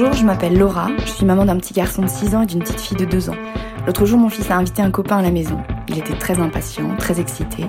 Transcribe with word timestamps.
Bonjour, 0.00 0.14
je 0.14 0.24
m'appelle 0.24 0.56
Laura, 0.56 0.90
je 1.04 1.10
suis 1.10 1.26
maman 1.26 1.44
d'un 1.44 1.56
petit 1.56 1.74
garçon 1.74 2.02
de 2.02 2.08
6 2.08 2.36
ans 2.36 2.42
et 2.42 2.46
d'une 2.46 2.60
petite 2.60 2.80
fille 2.80 2.96
de 2.96 3.04
2 3.04 3.30
ans. 3.30 3.36
L'autre 3.84 4.06
jour, 4.06 4.16
mon 4.16 4.28
fils 4.28 4.48
a 4.48 4.56
invité 4.56 4.80
un 4.80 4.92
copain 4.92 5.16
à 5.16 5.22
la 5.22 5.32
maison. 5.32 5.58
Il 5.88 5.98
était 5.98 6.14
très 6.14 6.38
impatient, 6.38 6.94
très 6.98 7.18
excité. 7.18 7.64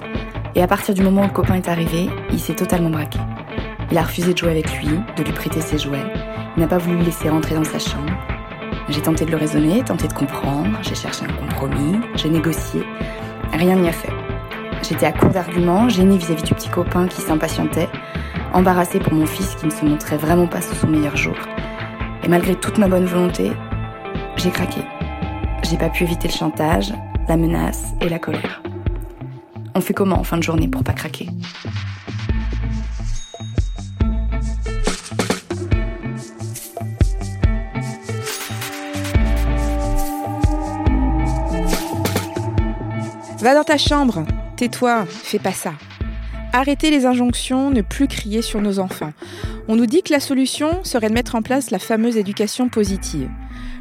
Et 0.53 0.61
à 0.61 0.67
partir 0.67 0.93
du 0.93 1.01
moment 1.01 1.23
où 1.23 1.27
le 1.27 1.33
copain 1.33 1.55
est 1.55 1.67
arrivé, 1.67 2.07
il 2.31 2.39
s'est 2.39 2.53
totalement 2.53 2.91
braqué. 2.91 3.17
Il 3.89 3.97
a 3.97 4.03
refusé 4.03 4.33
de 4.33 4.37
jouer 4.37 4.51
avec 4.51 4.71
lui, 4.79 4.99
de 5.17 5.23
lui 5.23 5.31
prêter 5.31 5.59
ses 5.59 5.79
jouets. 5.79 6.05
Il 6.55 6.59
n'a 6.61 6.67
pas 6.67 6.77
voulu 6.77 6.97
le 6.99 7.05
laisser 7.05 7.29
rentrer 7.29 7.55
dans 7.55 7.63
sa 7.63 7.79
chambre. 7.79 8.13
J'ai 8.89 9.01
tenté 9.01 9.25
de 9.25 9.31
le 9.31 9.37
raisonner, 9.37 9.83
tenté 9.83 10.07
de 10.07 10.13
comprendre, 10.13 10.77
j'ai 10.83 10.93
cherché 10.93 11.25
un 11.25 11.33
compromis, 11.33 11.99
j'ai 12.13 12.29
négocié. 12.29 12.83
Rien 13.53 13.75
n'y 13.75 13.89
a 13.89 13.91
fait. 13.91 14.13
J'étais 14.87 15.07
à 15.07 15.13
court 15.13 15.31
d'arguments, 15.31 15.89
gênée 15.89 16.17
vis-à-vis 16.17 16.43
du 16.43 16.53
petit 16.53 16.69
copain 16.69 17.07
qui 17.07 17.21
s'impatientait, 17.21 17.89
embarrassée 18.53 18.99
pour 18.99 19.13
mon 19.13 19.25
fils 19.25 19.55
qui 19.55 19.65
ne 19.65 19.71
se 19.71 19.83
montrait 19.83 20.17
vraiment 20.17 20.45
pas 20.45 20.61
sous 20.61 20.75
son 20.75 20.87
meilleur 20.87 21.17
jour. 21.17 21.33
Et 22.23 22.27
malgré 22.27 22.55
toute 22.55 22.77
ma 22.77 22.87
bonne 22.87 23.05
volonté, 23.05 23.51
j'ai 24.37 24.51
craqué. 24.51 24.81
J'ai 25.63 25.77
pas 25.77 25.89
pu 25.89 26.03
éviter 26.03 26.27
le 26.27 26.33
chantage, 26.33 26.93
la 27.27 27.37
menace 27.37 27.93
et 28.01 28.09
la 28.09 28.19
colère. 28.19 28.61
On 29.75 29.81
fait 29.81 29.93
comment 29.93 30.19
en 30.19 30.23
fin 30.23 30.37
de 30.37 30.43
journée 30.43 30.67
pour 30.67 30.83
pas 30.83 30.93
craquer? 30.93 31.29
Va 43.41 43.55
dans 43.55 43.63
ta 43.63 43.77
chambre, 43.77 44.25
tais-toi, 44.57 45.05
fais 45.05 45.39
pas 45.39 45.53
ça. 45.53 45.71
Arrêtez 46.51 46.91
les 46.91 47.05
injonctions, 47.05 47.69
ne 47.69 47.81
plus 47.81 48.07
crier 48.07 48.41
sur 48.41 48.59
nos 48.59 48.79
enfants. 48.79 49.13
On 49.71 49.75
nous 49.75 49.85
dit 49.85 50.01
que 50.01 50.11
la 50.11 50.19
solution 50.19 50.83
serait 50.83 51.09
de 51.09 51.13
mettre 51.13 51.35
en 51.35 51.43
place 51.43 51.69
la 51.69 51.77
fameuse 51.77 52.17
éducation 52.17 52.69
positive. 52.69 53.29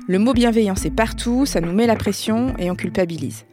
Le 0.06 0.18
mot 0.18 0.34
bienveillance 0.34 0.84
est 0.84 0.90
partout, 0.90 1.46
ça 1.46 1.62
nous 1.62 1.72
met 1.72 1.86
la 1.86 1.96
pression 1.96 2.54
et 2.58 2.70
on 2.70 2.74
culpabilise. 2.74 3.46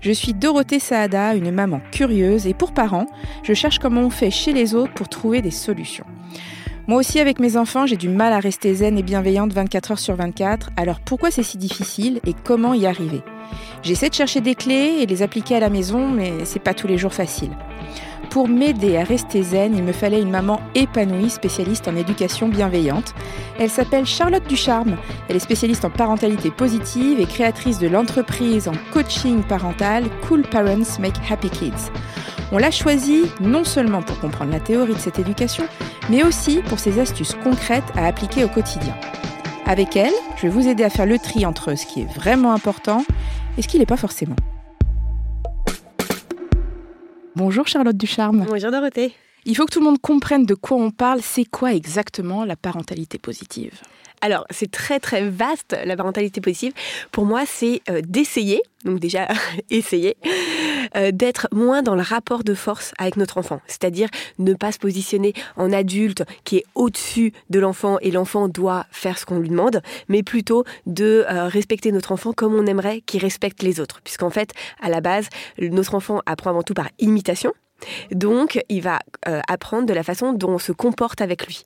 Je 0.00 0.10
suis 0.10 0.32
Dorothée 0.32 0.78
Saada, 0.78 1.34
une 1.34 1.50
maman 1.50 1.82
curieuse 1.92 2.46
et 2.46 2.54
pour 2.54 2.72
parents, 2.72 3.08
je 3.42 3.52
cherche 3.52 3.78
comment 3.78 4.00
on 4.00 4.08
fait 4.08 4.30
chez 4.30 4.54
les 4.54 4.74
autres 4.74 4.94
pour 4.94 5.10
trouver 5.10 5.42
des 5.42 5.50
solutions. 5.50 6.06
Moi 6.86 6.98
aussi, 6.98 7.20
avec 7.20 7.38
mes 7.38 7.58
enfants, 7.58 7.84
j'ai 7.84 7.98
du 7.98 8.08
mal 8.08 8.32
à 8.32 8.40
rester 8.40 8.74
zen 8.74 8.96
et 8.96 9.02
bienveillante 9.02 9.52
24 9.52 9.90
heures 9.90 9.98
sur 9.98 10.16
24. 10.16 10.70
Alors 10.78 10.98
pourquoi 11.00 11.30
c'est 11.30 11.42
si 11.42 11.58
difficile 11.58 12.20
et 12.26 12.32
comment 12.32 12.72
y 12.72 12.86
arriver? 12.86 13.20
J'essaie 13.82 14.08
de 14.08 14.14
chercher 14.14 14.40
des 14.40 14.54
clés 14.54 15.00
et 15.02 15.06
les 15.06 15.20
appliquer 15.20 15.56
à 15.56 15.60
la 15.60 15.68
maison, 15.68 16.08
mais 16.08 16.46
c'est 16.46 16.58
pas 16.58 16.72
tous 16.72 16.86
les 16.86 16.96
jours 16.96 17.12
facile. 17.12 17.50
Pour 18.30 18.48
m'aider 18.48 18.96
à 18.96 19.04
rester 19.04 19.42
zen, 19.42 19.76
il 19.76 19.82
me 19.82 19.92
fallait 19.92 20.22
une 20.22 20.30
maman 20.30 20.60
épanouie, 20.74 21.30
spécialiste 21.30 21.86
en 21.88 21.96
éducation 21.96 22.48
bienveillante. 22.48 23.14
Elle 23.58 23.70
s'appelle 23.70 24.06
Charlotte 24.06 24.46
Ducharme. 24.48 24.96
Elle 25.28 25.36
est 25.36 25.40
spécialiste 25.40 25.84
en 25.84 25.90
parentalité 25.90 26.50
positive 26.50 27.20
et 27.20 27.26
créatrice 27.26 27.78
de 27.78 27.88
l'entreprise 27.88 28.68
en 28.68 28.72
coaching 28.92 29.42
parental 29.42 30.04
Cool 30.26 30.42
Parents 30.42 30.98
Make 30.98 31.30
Happy 31.30 31.50
Kids. 31.50 31.90
On 32.52 32.58
l'a 32.58 32.70
choisie 32.70 33.24
non 33.40 33.64
seulement 33.64 34.02
pour 34.02 34.18
comprendre 34.20 34.52
la 34.52 34.60
théorie 34.60 34.94
de 34.94 34.98
cette 34.98 35.18
éducation, 35.18 35.64
mais 36.10 36.22
aussi 36.22 36.60
pour 36.68 36.78
ses 36.78 37.00
astuces 37.00 37.34
concrètes 37.42 37.90
à 37.96 38.06
appliquer 38.06 38.44
au 38.44 38.48
quotidien. 38.48 38.94
Avec 39.66 39.96
elle, 39.96 40.12
je 40.36 40.42
vais 40.42 40.48
vous 40.48 40.68
aider 40.68 40.84
à 40.84 40.90
faire 40.90 41.06
le 41.06 41.18
tri 41.18 41.46
entre 41.46 41.74
ce 41.76 41.86
qui 41.86 42.02
est 42.02 42.12
vraiment 42.14 42.52
important 42.52 43.04
et 43.56 43.62
ce 43.62 43.68
qui 43.68 43.78
n'est 43.78 43.86
pas 43.86 43.96
forcément. 43.96 44.36
Bonjour 47.34 47.66
Charlotte 47.66 47.96
Ducharme. 47.96 48.44
Bonjour 48.46 48.70
Dorothée. 48.70 49.14
Il 49.46 49.56
faut 49.56 49.64
que 49.64 49.72
tout 49.72 49.78
le 49.78 49.86
monde 49.86 50.00
comprenne 50.00 50.44
de 50.44 50.54
quoi 50.54 50.76
on 50.76 50.90
parle. 50.90 51.20
C'est 51.22 51.46
quoi 51.46 51.72
exactement 51.72 52.44
la 52.44 52.56
parentalité 52.56 53.18
positive? 53.18 53.80
Alors, 54.22 54.46
c'est 54.50 54.70
très 54.70 55.00
très 55.00 55.28
vaste 55.28 55.76
la 55.84 55.96
parentalité 55.96 56.40
positive. 56.40 56.72
Pour 57.10 57.26
moi, 57.26 57.42
c'est 57.44 57.82
euh, 57.90 58.00
d'essayer, 58.06 58.62
donc 58.84 59.00
déjà 59.00 59.26
essayer, 59.70 60.16
euh, 60.96 61.10
d'être 61.10 61.48
moins 61.52 61.82
dans 61.82 61.96
le 61.96 62.02
rapport 62.02 62.44
de 62.44 62.54
force 62.54 62.94
avec 62.98 63.16
notre 63.16 63.36
enfant. 63.36 63.60
C'est-à-dire 63.66 64.08
ne 64.38 64.54
pas 64.54 64.70
se 64.70 64.78
positionner 64.78 65.34
en 65.56 65.72
adulte 65.72 66.22
qui 66.44 66.58
est 66.58 66.64
au-dessus 66.76 67.32
de 67.50 67.58
l'enfant 67.58 67.98
et 68.00 68.12
l'enfant 68.12 68.46
doit 68.46 68.86
faire 68.92 69.18
ce 69.18 69.26
qu'on 69.26 69.40
lui 69.40 69.48
demande, 69.48 69.82
mais 70.08 70.22
plutôt 70.22 70.64
de 70.86 71.24
euh, 71.28 71.48
respecter 71.48 71.90
notre 71.90 72.12
enfant 72.12 72.32
comme 72.32 72.54
on 72.54 72.66
aimerait 72.66 73.00
qu'il 73.00 73.20
respecte 73.20 73.64
les 73.64 73.80
autres. 73.80 74.00
Puisqu'en 74.04 74.30
fait, 74.30 74.52
à 74.80 74.88
la 74.88 75.00
base, 75.00 75.28
notre 75.58 75.96
enfant 75.96 76.20
apprend 76.26 76.50
avant 76.50 76.62
tout 76.62 76.74
par 76.74 76.88
imitation. 77.00 77.52
Donc, 78.10 78.60
il 78.68 78.82
va 78.82 78.98
euh, 79.28 79.40
apprendre 79.48 79.86
de 79.86 79.92
la 79.92 80.02
façon 80.02 80.32
dont 80.32 80.50
on 80.50 80.58
se 80.58 80.72
comporte 80.72 81.20
avec 81.20 81.46
lui. 81.46 81.64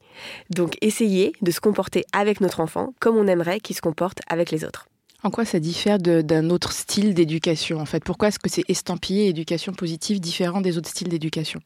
Donc, 0.51 0.77
essayer 0.81 1.33
de 1.43 1.51
se 1.51 1.61
comporter 1.61 2.05
avec 2.13 2.41
notre 2.41 2.61
enfant 2.61 2.95
comme 3.01 3.17
on 3.17 3.27
aimerait 3.27 3.61
qu'il 3.61 3.77
se 3.77 3.83
comporte 3.83 4.21
avec 4.29 4.51
les 4.51 4.65
autres. 4.65 4.87
En 5.27 5.31
quoi 5.31 5.45
ça 5.45 5.59
diffère 5.59 5.99
d'un 5.99 6.51
autre 6.51 6.71
style 6.71 7.13
d'éducation 7.13 7.81
en 7.81 7.85
fait? 7.85 8.05
Pourquoi 8.05 8.29
est-ce 8.29 8.39
que 8.39 8.49
c'est 8.49 8.63
estampillé 8.69 9.27
éducation 9.27 9.73
positive 9.73 10.21
différent 10.21 10.61
des 10.61 10.79
autres 10.79 10.89
styles 10.89 11.09
d'éducation? 11.09 11.61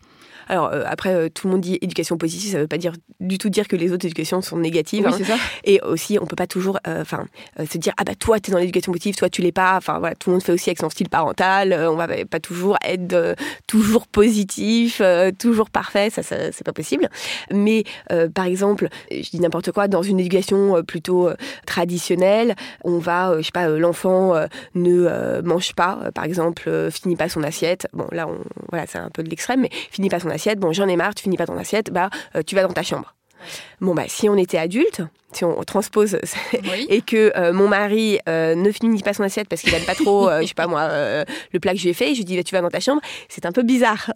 Alors 0.48 0.70
euh, 0.72 0.82
après, 0.86 1.14
euh, 1.14 1.28
tout 1.28 1.46
le 1.46 1.52
monde 1.52 1.60
dit 1.60 1.78
éducation 1.80 2.16
positive, 2.16 2.50
ça 2.50 2.56
ne 2.56 2.62
veut 2.62 2.68
pas 2.68 2.78
dire 2.78 2.94
du 3.20 3.38
tout 3.38 3.50
dire 3.50 3.68
que 3.68 3.76
les 3.76 3.92
autres 3.92 4.06
éducations 4.06 4.40
sont 4.40 4.56
négatives. 4.58 5.06
Oui, 5.06 5.22
hein. 5.22 5.24
ça. 5.24 5.36
Et 5.64 5.80
aussi, 5.82 6.18
on 6.20 6.26
peut 6.26 6.36
pas 6.36 6.46
toujours, 6.46 6.78
euh, 6.88 7.02
enfin, 7.02 7.26
se 7.70 7.78
dire 7.78 7.92
ah 7.98 8.04
bah 8.04 8.14
toi 8.18 8.40
tu 8.40 8.50
es 8.50 8.52
dans 8.52 8.58
l'éducation 8.58 8.92
positive, 8.92 9.14
toi 9.14 9.28
tu 9.28 9.42
l'es 9.42 9.52
pas. 9.52 9.76
Enfin 9.76 9.98
voilà, 9.98 10.14
tout 10.14 10.30
le 10.30 10.34
monde 10.34 10.42
fait 10.42 10.52
aussi 10.52 10.70
avec 10.70 10.78
son 10.78 10.90
style 10.90 11.08
parental. 11.08 11.72
on 11.72 11.96
va 11.96 12.08
pas 12.24 12.40
toujours 12.40 12.78
être 12.82 13.36
toujours 13.66 14.06
positif, 14.06 15.00
toujours 15.38 15.70
parfait. 15.70 16.10
Ça, 16.10 16.22
ça 16.22 16.50
c'est 16.50 16.64
pas 16.64 16.72
possible. 16.72 17.08
Mais 17.52 17.84
par 18.34 18.46
exemple, 18.46 18.88
je 19.10 19.28
dis 19.30 19.38
n'importe 19.38 19.70
quoi, 19.70 19.86
dans 19.86 20.02
une 20.02 20.18
éducation 20.18 20.82
plutôt 20.82 21.28
traditionnelle, 21.66 22.56
on 22.84 22.98
va, 22.98 23.40
sais 23.50 23.66
pas, 23.66 23.68
l'enfant 23.68 24.34
ne 24.74 25.40
mange 25.42 25.74
pas, 25.74 26.10
par 26.14 26.24
exemple, 26.24 26.90
finit 26.90 27.16
pas 27.16 27.28
son 27.28 27.42
assiette. 27.42 27.88
Bon 27.92 28.06
là, 28.12 28.26
on, 28.28 28.38
voilà, 28.70 28.86
c'est 28.86 28.98
un 28.98 29.10
peu 29.10 29.22
de 29.22 29.30
l'extrême, 29.30 29.60
mais 29.60 29.70
finit 29.90 30.08
pas 30.08 30.20
son 30.20 30.30
assiette 30.30 30.60
bon 30.60 30.72
j'en 30.72 30.88
ai 30.88 30.96
marre, 30.96 31.14
tu 31.14 31.22
finis 31.22 31.36
pas 31.36 31.46
ton 31.46 31.58
assiette, 31.58 31.90
bah 31.90 32.10
euh, 32.36 32.42
tu 32.46 32.54
vas 32.54 32.62
dans 32.62 32.72
ta 32.72 32.82
chambre. 32.82 33.14
Bon 33.80 33.94
bah 33.94 34.04
si 34.06 34.28
on 34.28 34.36
était 34.36 34.58
adulte, 34.58 35.02
si 35.32 35.44
on 35.44 35.62
transpose 35.62 36.18
et 36.88 37.00
que 37.02 37.32
euh, 37.36 37.52
mon 37.52 37.68
mari 37.68 38.18
euh, 38.28 38.54
ne 38.54 38.70
finit 38.72 39.02
pas 39.02 39.14
son 39.14 39.22
assiette 39.22 39.48
parce 39.48 39.62
qu'il 39.62 39.74
aime 39.74 39.84
pas 39.84 39.94
trop, 39.94 40.28
euh, 40.28 40.42
je 40.42 40.48
sais 40.48 40.54
pas 40.54 40.66
moi, 40.66 40.88
le 41.52 41.60
plat 41.60 41.72
que 41.72 41.78
je 41.78 41.84
lui 41.84 41.90
ai 41.90 41.94
fait, 41.94 42.12
je 42.12 42.18
lui 42.18 42.24
dis 42.24 42.36
bah, 42.36 42.42
tu 42.42 42.54
vas 42.54 42.60
dans 42.60 42.70
ta 42.70 42.80
chambre, 42.80 43.00
c'est 43.28 43.46
un 43.46 43.52
peu 43.52 43.62
bizarre. 43.62 44.12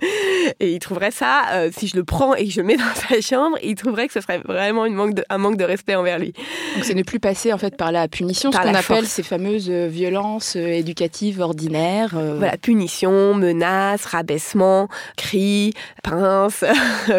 et 0.60 0.72
il 0.72 0.78
trouverait 0.78 1.10
ça, 1.10 1.42
si 1.76 1.88
je 1.88 1.96
le 1.96 2.04
prends 2.04 2.34
et 2.34 2.46
que 2.46 2.52
je 2.52 2.60
le 2.60 2.66
mets 2.66 2.76
dans 2.76 2.94
sa 2.94 3.20
chambre, 3.20 3.58
il 3.62 3.74
trouverait 3.74 4.06
que 4.06 4.12
ce 4.12 4.20
serait 4.20 4.38
vraiment 4.38 4.84
une 4.84 4.94
manque 4.94 5.14
de, 5.14 5.24
un 5.30 5.38
manque 5.38 5.56
de 5.56 5.64
respect 5.64 5.94
envers 5.94 6.18
lui. 6.18 6.32
Donc 6.74 6.84
c'est 6.84 6.94
ne 6.94 7.02
plus 7.02 7.20
passer 7.20 7.52
en 7.52 7.58
fait 7.58 7.76
par 7.76 7.92
la 7.92 8.08
punition, 8.08 8.52
ce 8.52 8.56
qu'on 8.56 8.74
appelle 8.74 9.06
ces 9.06 9.22
fameuses 9.22 9.70
violences 9.70 10.56
éducatives 10.56 11.40
ordinaires. 11.40 12.10
Voilà, 12.36 12.56
punition, 12.56 13.34
menace, 13.34 14.04
rabaissement, 14.04 14.88
cris, 15.16 15.72
pince, 16.02 16.64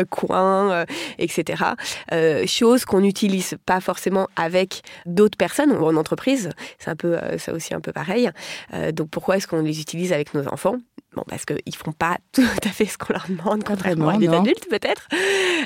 coin, 0.09 0.85
etc. 1.18 1.63
choses 2.46 2.85
qu'on 2.85 3.03
utilise 3.03 3.31
pas 3.66 3.80
forcément 3.80 4.28
avec 4.36 4.81
d'autres 5.06 5.38
personnes 5.38 5.72
ou 5.72 5.86
en 5.86 5.96
entreprise. 5.96 6.50
C'est 6.80 6.90
un 6.90 6.96
peu 6.96 7.18
euh, 7.18 7.38
ça 7.38 7.53
aussi 7.53 7.74
un 7.74 7.81
peu 7.81 7.92
pareil. 7.92 8.30
Euh, 8.74 8.92
donc 8.92 9.09
pourquoi 9.09 9.38
est-ce 9.38 9.47
qu'on 9.47 9.62
les 9.62 9.81
utilise 9.81 10.14
avec 10.14 10.34
nos 10.34 10.47
enfants? 10.47 10.78
Bon, 11.14 11.24
parce 11.28 11.46
qu'ils 11.46 11.75
font 11.75 11.92
pas 11.92 12.18
tout 12.31 12.42
à 12.64 12.69
fait 12.69 12.86
ce 12.86 12.97
qu'on 12.97 13.14
leur 13.14 13.25
demande, 13.28 13.64
contrairement 13.64 14.09
à 14.09 14.18
des 14.18 14.30
adultes 14.30 14.68
peut-être. 14.69 15.08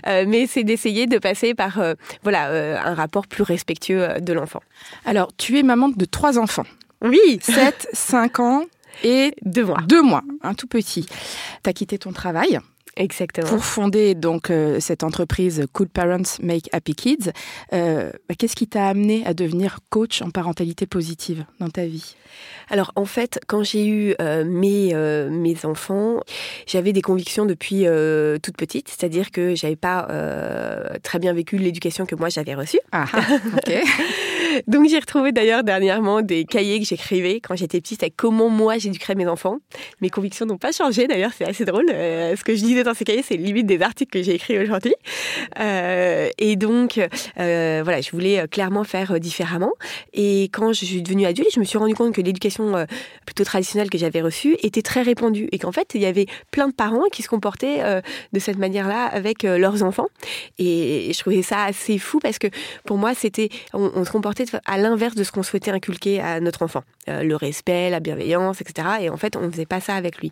Euh, 0.07 0.25
mais 0.27 0.47
c'est 0.47 0.63
d'essayer 0.63 1.07
de 1.07 1.17
passer 1.17 1.53
par 1.53 1.79
voilà 2.23 2.85
un 2.85 2.93
rapport 2.93 3.27
plus 3.27 3.43
respectueux 3.43 4.19
de 4.19 4.33
l'enfant. 4.33 4.61
Alors, 5.05 5.31
tu 5.37 5.57
es 5.59 5.63
maman 5.63 5.89
de 5.89 6.05
trois 6.05 6.37
enfants. 6.39 6.65
Oui. 7.03 7.39
7, 7.41 7.89
5 7.93 8.39
ans 8.39 8.65
et 9.03 9.35
deux 9.43 9.65
mois. 9.65 9.81
Deux 9.87 10.01
mois, 10.01 10.23
un 10.41 10.53
tout 10.53 10.67
petit. 10.67 11.05
Tu 11.05 11.69
as 11.69 11.73
quitté 11.73 11.97
ton 11.97 12.11
travail. 12.11 12.59
Exactement. 12.97 13.49
Pour 13.49 13.65
fonder 13.65 14.15
donc 14.15 14.49
euh, 14.49 14.79
cette 14.79 15.03
entreprise 15.03 15.65
Cool 15.73 15.89
Parents 15.89 16.39
Make 16.41 16.69
Happy 16.71 16.95
Kids, 16.95 17.31
euh, 17.73 18.11
bah, 18.29 18.35
qu'est-ce 18.37 18.55
qui 18.55 18.67
t'a 18.67 18.87
amené 18.87 19.25
à 19.25 19.33
devenir 19.33 19.79
coach 19.89 20.21
en 20.21 20.29
parentalité 20.29 20.85
positive 20.85 21.45
dans 21.59 21.69
ta 21.69 21.85
vie? 21.85 22.15
Alors 22.69 22.93
en 22.95 23.05
fait, 23.05 23.39
quand 23.47 23.63
j'ai 23.63 23.85
eu 23.85 24.15
euh, 24.21 24.45
mes 24.45 24.93
mes 25.29 25.65
enfants, 25.65 26.21
j'avais 26.67 26.93
des 26.93 27.01
convictions 27.01 27.45
depuis 27.45 27.85
toute 28.41 28.57
petite, 28.57 28.89
c'est-à-dire 28.89 29.31
que 29.31 29.55
j'avais 29.55 29.75
pas 29.75 30.07
très 31.03 31.19
bien 31.19 31.33
vécu 31.33 31.57
l'éducation 31.57 32.05
que 32.05 32.15
moi 32.15 32.29
j'avais 32.29 32.55
reçue. 32.55 32.79
Ah, 32.91 33.05
ok. 33.57 33.73
Donc 34.67 34.87
j'ai 34.89 34.99
retrouvé 34.99 35.31
d'ailleurs 35.31 35.63
dernièrement 35.63 36.21
des 36.21 36.45
cahiers 36.45 36.79
que 36.79 36.85
j'écrivais 36.85 37.39
quand 37.39 37.55
j'étais 37.55 37.81
petite 37.81 38.03
avec 38.03 38.15
comment 38.15 38.49
moi 38.49 38.77
j'éduquerais 38.77 39.15
mes 39.15 39.27
enfants. 39.27 39.57
Mes 40.01 40.09
convictions 40.09 40.45
n'ont 40.45 40.57
pas 40.57 40.71
changé 40.71 41.07
d'ailleurs, 41.07 41.31
c'est 41.37 41.47
assez 41.47 41.65
drôle. 41.65 41.85
Euh, 41.91 42.35
ce 42.35 42.43
que 42.43 42.55
je 42.55 42.63
disais 42.63 42.83
dans 42.83 42.93
ces 42.93 43.05
cahiers, 43.05 43.23
c'est 43.23 43.37
limite 43.37 43.65
des 43.65 43.81
articles 43.81 44.11
que 44.11 44.23
j'ai 44.23 44.35
écrits 44.35 44.59
aujourd'hui. 44.59 44.95
Euh, 45.59 46.29
et 46.37 46.55
donc 46.55 46.97
euh, 46.97 47.81
voilà, 47.83 48.01
je 48.01 48.11
voulais 48.11 48.47
clairement 48.49 48.83
faire 48.83 49.19
différemment. 49.19 49.71
Et 50.13 50.43
quand 50.45 50.73
je 50.73 50.85
suis 50.85 51.01
devenue 51.01 51.25
adulte, 51.25 51.49
je 51.53 51.59
me 51.59 51.65
suis 51.65 51.77
rendu 51.77 51.93
compte 51.93 52.13
que 52.13 52.21
l'éducation 52.21 52.85
plutôt 53.25 53.43
traditionnelle 53.43 53.89
que 53.89 53.97
j'avais 53.97 54.21
reçue 54.21 54.57
était 54.61 54.81
très 54.81 55.01
répandue 55.01 55.47
et 55.51 55.59
qu'en 55.59 55.71
fait 55.71 55.91
il 55.95 56.01
y 56.01 56.05
avait 56.05 56.25
plein 56.51 56.67
de 56.67 56.73
parents 56.73 57.03
qui 57.11 57.21
se 57.21 57.27
comportaient 57.27 58.01
de 58.33 58.39
cette 58.39 58.57
manière-là 58.57 59.05
avec 59.05 59.43
leurs 59.43 59.83
enfants. 59.83 60.07
Et 60.57 61.11
je 61.13 61.19
trouvais 61.19 61.41
ça 61.41 61.63
assez 61.63 61.97
fou 61.97 62.19
parce 62.19 62.39
que 62.39 62.47
pour 62.85 62.97
moi 62.97 63.13
c'était 63.13 63.49
on, 63.73 64.03
se 64.03 64.11
comportait 64.11 64.44
à 64.65 64.77
l'inverse 64.77 65.15
de 65.15 65.23
ce 65.23 65.31
qu'on 65.31 65.43
souhaitait 65.43 65.71
inculquer 65.71 66.21
à 66.21 66.39
notre 66.39 66.63
enfant. 66.63 66.83
Euh, 67.07 67.21
le 67.21 67.35
respect, 67.35 67.91
la 67.91 67.99
bienveillance, 67.99 68.61
etc. 68.61 68.87
Et 69.01 69.09
en 69.09 69.17
fait, 69.17 69.35
on 69.35 69.41
ne 69.41 69.51
faisait 69.51 69.67
pas 69.67 69.79
ça 69.79 69.93
avec 69.93 70.17
lui. 70.17 70.31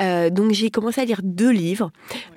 Euh, 0.00 0.30
donc 0.30 0.52
j'ai 0.52 0.70
commencé 0.70 1.00
à 1.00 1.04
lire 1.04 1.20
deux 1.22 1.50
livres. 1.50 1.90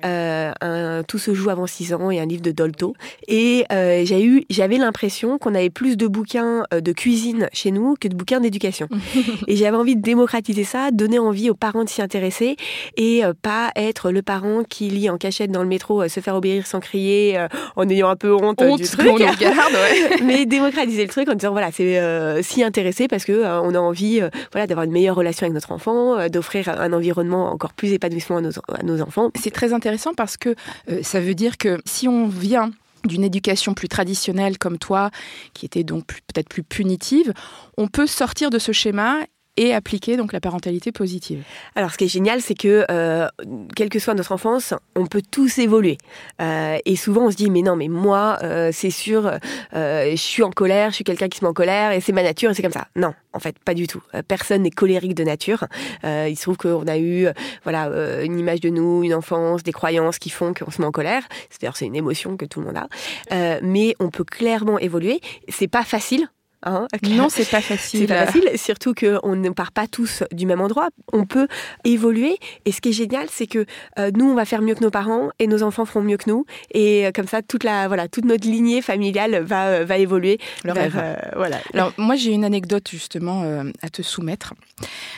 Euh, 0.04 0.50
un, 0.60 1.04
Tout 1.04 1.18
se 1.18 1.34
joue 1.34 1.50
avant 1.50 1.68
6 1.68 1.94
ans 1.94 2.10
et 2.10 2.18
un 2.18 2.26
livre 2.26 2.42
de 2.42 2.50
Dolto. 2.50 2.94
Et 3.28 3.64
j'ai 3.70 4.24
eu, 4.24 4.44
j'avais 4.50 4.76
l'impression 4.76 5.38
qu'on 5.38 5.54
avait 5.54 5.70
plus 5.70 5.96
de 5.96 6.06
bouquins 6.06 6.64
de 6.72 6.92
cuisine 6.92 7.48
chez 7.52 7.70
nous 7.70 7.94
que 8.00 8.08
de 8.08 8.16
bouquins 8.16 8.40
d'éducation. 8.40 8.88
et 9.46 9.56
j'avais 9.56 9.76
envie 9.76 9.96
de 9.96 10.02
démocratiser 10.02 10.64
ça, 10.64 10.90
donner 10.90 11.18
envie 11.18 11.50
aux 11.50 11.54
parents 11.54 11.84
de 11.84 11.88
s'y 11.88 12.02
intéresser 12.02 12.56
et 12.96 13.22
pas 13.42 13.70
être 13.76 14.10
le 14.10 14.22
parent 14.22 14.62
qui 14.68 14.88
lit 14.90 15.10
en 15.10 15.16
cachette 15.16 15.50
dans 15.50 15.62
le 15.62 15.68
métro, 15.68 16.08
se 16.08 16.20
faire 16.20 16.34
obéir 16.34 16.66
sans 16.66 16.80
crier, 16.80 17.46
en 17.76 17.88
ayant 17.88 18.08
un 18.08 18.16
peu 18.16 18.34
honte, 18.34 18.60
honte 18.60 18.80
du 18.80 18.88
truc. 18.88 19.16
Garde, 19.16 19.40
ouais. 19.42 20.16
Mais 20.24 20.46
démocratiser 20.46 21.02
le 21.02 21.10
truc 21.10 21.15
en 21.28 21.34
disant 21.34 21.52
voilà, 21.52 21.70
c'est 21.72 22.42
s'y 22.42 22.62
intéresser 22.62 23.08
parce 23.08 23.24
que 23.24 23.44
on 23.60 23.74
a 23.74 23.78
envie 23.78 24.20
euh, 24.20 24.30
voilà, 24.52 24.66
d'avoir 24.66 24.84
une 24.84 24.92
meilleure 24.92 25.16
relation 25.16 25.44
avec 25.44 25.54
notre 25.54 25.72
enfant, 25.72 26.18
euh, 26.18 26.28
d'offrir 26.28 26.68
un 26.68 26.92
environnement 26.92 27.50
encore 27.50 27.72
plus 27.72 27.92
épanouissant 27.92 28.36
à 28.36 28.40
nos, 28.40 28.50
à 28.72 28.82
nos 28.82 29.00
enfants. 29.00 29.30
C'est 29.34 29.50
très 29.50 29.72
intéressant 29.72 30.14
parce 30.14 30.36
que 30.36 30.54
euh, 30.90 31.02
ça 31.02 31.20
veut 31.20 31.34
dire 31.34 31.58
que 31.58 31.78
si 31.84 32.08
on 32.08 32.26
vient 32.28 32.70
d'une 33.04 33.24
éducation 33.24 33.74
plus 33.74 33.88
traditionnelle 33.88 34.58
comme 34.58 34.78
toi, 34.78 35.10
qui 35.54 35.66
était 35.66 35.84
donc 35.84 36.06
peut-être 36.06 36.48
plus 36.48 36.62
punitive, 36.62 37.32
on 37.76 37.86
peut 37.86 38.06
sortir 38.06 38.50
de 38.50 38.58
ce 38.58 38.72
schéma 38.72 39.18
et 39.56 39.74
appliquer 39.74 40.16
donc 40.16 40.32
la 40.32 40.40
parentalité 40.40 40.92
positive. 40.92 41.42
Alors, 41.74 41.92
ce 41.92 41.98
qui 41.98 42.04
est 42.04 42.08
génial, 42.08 42.40
c'est 42.40 42.54
que 42.54 42.84
euh, 42.90 43.28
quelle 43.74 43.88
que 43.88 43.98
soit 43.98 44.14
notre 44.14 44.32
enfance, 44.32 44.74
on 44.94 45.06
peut 45.06 45.22
tous 45.30 45.58
évoluer. 45.58 45.98
Euh, 46.40 46.78
et 46.84 46.96
souvent, 46.96 47.26
on 47.26 47.30
se 47.30 47.36
dit 47.36 47.50
mais 47.50 47.62
non, 47.62 47.76
mais 47.76 47.88
moi, 47.88 48.38
euh, 48.42 48.70
c'est 48.72 48.90
sûr, 48.90 49.30
je 49.72 50.14
suis 50.16 50.42
en 50.42 50.50
colère, 50.50 50.90
je 50.90 50.96
suis 50.96 51.04
quelqu'un 51.04 51.28
qui 51.28 51.38
se 51.38 51.44
met 51.44 51.48
en 51.48 51.54
colère 51.54 51.92
et 51.92 52.00
c'est 52.00 52.12
ma 52.12 52.22
nature 52.22 52.50
et 52.50 52.54
c'est 52.54 52.62
comme 52.62 52.72
ça. 52.72 52.88
Non, 52.96 53.14
en 53.32 53.38
fait, 53.38 53.58
pas 53.58 53.74
du 53.74 53.86
tout. 53.86 54.02
personne 54.28 54.62
n'est 54.62 54.70
colérique 54.70 55.14
de 55.14 55.24
nature. 55.24 55.66
il 56.04 56.36
se 56.36 56.42
trouve 56.42 56.56
qu'on 56.56 56.86
a 56.86 56.98
eu, 56.98 57.28
voilà, 57.64 58.22
une 58.22 58.38
image 58.38 58.60
de 58.60 58.68
nous, 58.68 59.02
une 59.04 59.14
enfance, 59.14 59.62
des 59.62 59.72
croyances 59.72 60.18
qui 60.18 60.30
font 60.30 60.54
qu'on 60.54 60.70
se 60.70 60.80
met 60.80 60.86
en 60.86 60.92
colère. 60.92 61.22
C'est-à-dire, 61.50 61.76
c'est 61.76 61.86
une 61.86 61.96
émotion 61.96 62.36
que 62.36 62.44
tout 62.44 62.60
le 62.60 62.66
monde 62.66 62.76
a. 62.76 63.60
mais 63.62 63.94
on 64.00 64.10
peut 64.10 64.24
clairement 64.24 64.78
évoluer. 64.78 65.20
C'est 65.48 65.68
pas 65.68 65.84
facile. 65.84 66.28
Hein, 66.66 66.88
non, 67.04 67.28
c'est 67.30 67.48
pas 67.48 67.60
facile. 67.60 68.00
C'est 68.00 68.06
pas 68.06 68.26
facile, 68.26 68.50
surtout 68.56 68.92
qu'on 68.92 69.36
ne 69.36 69.50
part 69.50 69.72
pas 69.72 69.86
tous 69.86 70.24
du 70.32 70.46
même 70.46 70.60
endroit. 70.60 70.88
On 71.12 71.24
peut 71.24 71.46
évoluer. 71.84 72.38
Et 72.64 72.72
ce 72.72 72.80
qui 72.80 72.90
est 72.90 72.92
génial, 72.92 73.28
c'est 73.30 73.46
que 73.46 73.64
euh, 73.98 74.10
nous, 74.14 74.28
on 74.28 74.34
va 74.34 74.44
faire 74.44 74.62
mieux 74.62 74.74
que 74.74 74.82
nos 74.82 74.90
parents 74.90 75.30
et 75.38 75.46
nos 75.46 75.62
enfants 75.62 75.84
feront 75.84 76.02
mieux 76.02 76.16
que 76.16 76.28
nous. 76.28 76.44
Et 76.72 77.06
euh, 77.06 77.12
comme 77.14 77.28
ça, 77.28 77.40
toute 77.40 77.64
la 77.64 77.86
voilà, 77.86 78.08
toute 78.08 78.24
notre 78.24 78.46
lignée 78.46 78.82
familiale 78.82 79.42
va 79.42 79.66
euh, 79.66 79.84
va 79.84 79.96
évoluer. 79.98 80.38
voilà. 80.64 81.58
Alors 81.72 81.92
moi, 81.96 82.16
j'ai 82.16 82.32
une 82.32 82.44
anecdote 82.44 82.88
justement 82.90 83.64
à 83.82 83.88
te 83.88 84.02
soumettre. 84.02 84.54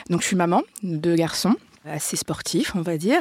Donc, 0.09 0.21
je 0.21 0.27
suis 0.27 0.35
maman 0.35 0.61
de 0.83 0.97
deux 0.97 1.15
garçons 1.15 1.55
assez 1.85 2.17
sportifs, 2.17 2.75
on 2.75 2.81
va 2.81 2.97
dire. 2.97 3.19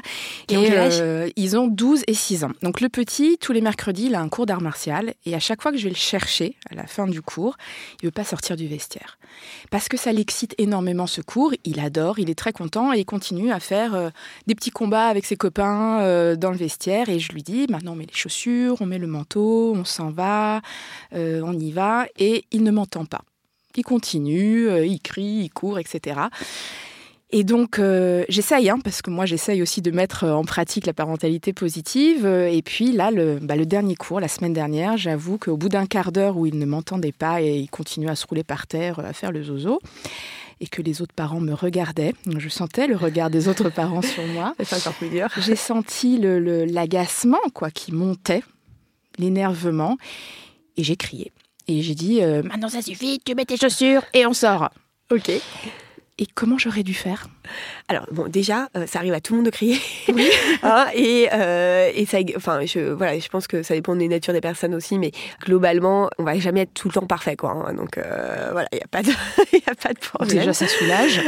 Et, 0.48 0.56
euh, 0.56 1.28
ils 1.36 1.56
ont 1.56 1.68
12 1.68 2.02
et 2.06 2.14
6 2.14 2.44
ans. 2.44 2.52
Donc 2.62 2.80
le 2.80 2.88
petit, 2.88 3.38
tous 3.38 3.52
les 3.52 3.60
mercredis, 3.60 4.06
il 4.06 4.14
a 4.14 4.20
un 4.20 4.28
cours 4.28 4.46
d'art 4.46 4.60
martial. 4.60 5.14
Et 5.26 5.34
à 5.34 5.40
chaque 5.40 5.62
fois 5.62 5.72
que 5.72 5.78
je 5.78 5.84
vais 5.84 5.90
le 5.90 5.96
chercher, 5.96 6.56
à 6.70 6.74
la 6.74 6.86
fin 6.86 7.06
du 7.06 7.22
cours, 7.22 7.56
il 8.00 8.06
ne 8.06 8.08
veut 8.08 8.12
pas 8.12 8.24
sortir 8.24 8.56
du 8.56 8.66
vestiaire. 8.66 9.18
Parce 9.70 9.88
que 9.88 9.96
ça 9.96 10.12
l'excite 10.12 10.54
énormément 10.58 11.06
ce 11.06 11.20
cours. 11.20 11.52
Il 11.64 11.80
adore, 11.80 12.18
il 12.18 12.30
est 12.30 12.38
très 12.38 12.52
content 12.52 12.92
et 12.92 13.00
il 13.00 13.04
continue 13.04 13.52
à 13.52 13.60
faire 13.60 13.94
euh, 13.94 14.10
des 14.46 14.54
petits 14.54 14.70
combats 14.70 15.06
avec 15.06 15.24
ses 15.24 15.36
copains 15.36 16.00
euh, 16.00 16.36
dans 16.36 16.50
le 16.50 16.56
vestiaire. 16.56 17.08
Et 17.08 17.18
je 17.18 17.32
lui 17.32 17.42
dis, 17.42 17.66
maintenant 17.68 17.92
on 17.92 17.96
met 17.96 18.06
les 18.06 18.14
chaussures, 18.14 18.76
on 18.80 18.86
met 18.86 18.98
le 18.98 19.06
manteau, 19.06 19.74
on 19.74 19.84
s'en 19.84 20.10
va, 20.10 20.60
on 21.12 21.58
y 21.58 21.70
va. 21.72 22.06
Et 22.18 22.44
il 22.50 22.62
ne 22.62 22.70
m'entend 22.70 23.04
pas. 23.04 23.22
Il 23.76 23.84
continue, 23.84 24.68
il 24.84 24.98
crie, 25.00 25.42
il 25.44 25.50
court, 25.50 25.78
etc. 25.78 26.16
Et 27.30 27.44
donc, 27.44 27.78
euh, 27.78 28.24
j'essaye, 28.30 28.70
hein, 28.70 28.78
parce 28.82 29.02
que 29.02 29.10
moi, 29.10 29.26
j'essaye 29.26 29.60
aussi 29.60 29.82
de 29.82 29.90
mettre 29.90 30.24
en 30.24 30.44
pratique 30.44 30.86
la 30.86 30.94
parentalité 30.94 31.52
positive. 31.52 32.24
Et 32.24 32.62
puis 32.62 32.92
là, 32.92 33.10
le, 33.10 33.38
bah, 33.40 33.54
le 33.54 33.66
dernier 33.66 33.96
cours, 33.96 34.18
la 34.18 34.28
semaine 34.28 34.54
dernière, 34.54 34.96
j'avoue 34.96 35.36
qu'au 35.36 35.58
bout 35.58 35.68
d'un 35.68 35.84
quart 35.84 36.10
d'heure 36.10 36.38
où 36.38 36.46
il 36.46 36.58
ne 36.58 36.64
m'entendait 36.64 37.12
pas 37.12 37.42
et 37.42 37.58
il 37.58 37.68
continuait 37.68 38.10
à 38.10 38.16
se 38.16 38.26
rouler 38.26 38.44
par 38.44 38.66
terre, 38.66 39.00
à 39.00 39.12
faire 39.12 39.30
le 39.30 39.42
zozo, 39.42 39.78
et 40.60 40.66
que 40.66 40.80
les 40.80 41.02
autres 41.02 41.14
parents 41.14 41.40
me 41.40 41.52
regardaient, 41.52 42.14
je 42.38 42.48
sentais 42.48 42.86
le 42.86 42.96
regard 42.96 43.28
des 43.28 43.46
autres 43.46 43.68
parents 43.68 44.02
sur 44.02 44.26
moi. 44.28 44.54
J'ai 45.38 45.56
senti 45.56 46.18
l'agacement, 46.18 47.38
le, 47.44 47.50
quoi, 47.50 47.70
qui 47.70 47.92
montait, 47.92 48.42
l'énervement, 49.18 49.98
et 50.76 50.84
j'ai 50.84 50.96
crié. 50.96 51.32
Et 51.66 51.82
j'ai 51.82 51.94
dit, 51.94 52.22
euh, 52.22 52.42
maintenant 52.42 52.68
ça 52.68 52.80
suffit, 52.80 53.20
tu 53.24 53.34
mets 53.34 53.44
tes 53.44 53.56
chaussures 53.56 54.02
et 54.14 54.26
on 54.26 54.32
sort. 54.32 54.70
Ok. 55.10 55.30
Et 56.20 56.26
comment 56.26 56.58
j'aurais 56.58 56.82
dû 56.82 56.94
faire? 56.94 57.28
Alors 57.86 58.06
bon, 58.10 58.26
déjà, 58.26 58.68
euh, 58.76 58.86
ça 58.86 58.98
arrive 58.98 59.14
à 59.14 59.20
tout 59.20 59.34
le 59.34 59.38
monde 59.38 59.46
de 59.46 59.50
crier. 59.50 59.78
Oui. 60.12 60.28
Hein, 60.62 60.86
et, 60.94 61.28
euh, 61.32 61.90
et 61.94 62.06
ça, 62.06 62.18
enfin, 62.34 62.60
je, 62.64 62.92
voilà, 62.92 63.18
je 63.18 63.28
pense 63.28 63.46
que 63.46 63.62
ça 63.62 63.74
dépend 63.74 63.94
des 63.94 64.08
natures 64.08 64.32
des 64.32 64.40
personnes 64.40 64.74
aussi, 64.74 64.98
mais 64.98 65.12
globalement, 65.44 66.10
on 66.18 66.24
va 66.24 66.36
jamais 66.38 66.62
être 66.62 66.74
tout 66.74 66.88
le 66.88 66.94
temps 66.94 67.06
parfait, 67.06 67.36
quoi. 67.36 67.50
Hein. 67.50 67.74
donc 67.74 67.98
euh, 67.98 68.48
voilà, 68.50 68.68
il 68.72 68.76
n'y 68.76 68.82
a 68.82 68.88
pas 68.88 69.02
de, 69.02 69.10
a 69.70 69.74
pas 69.74 69.92
de 69.92 69.98
problème. 69.98 70.38
Déjà, 70.38 70.52
ça 70.52 70.66
soulage. 70.66 71.20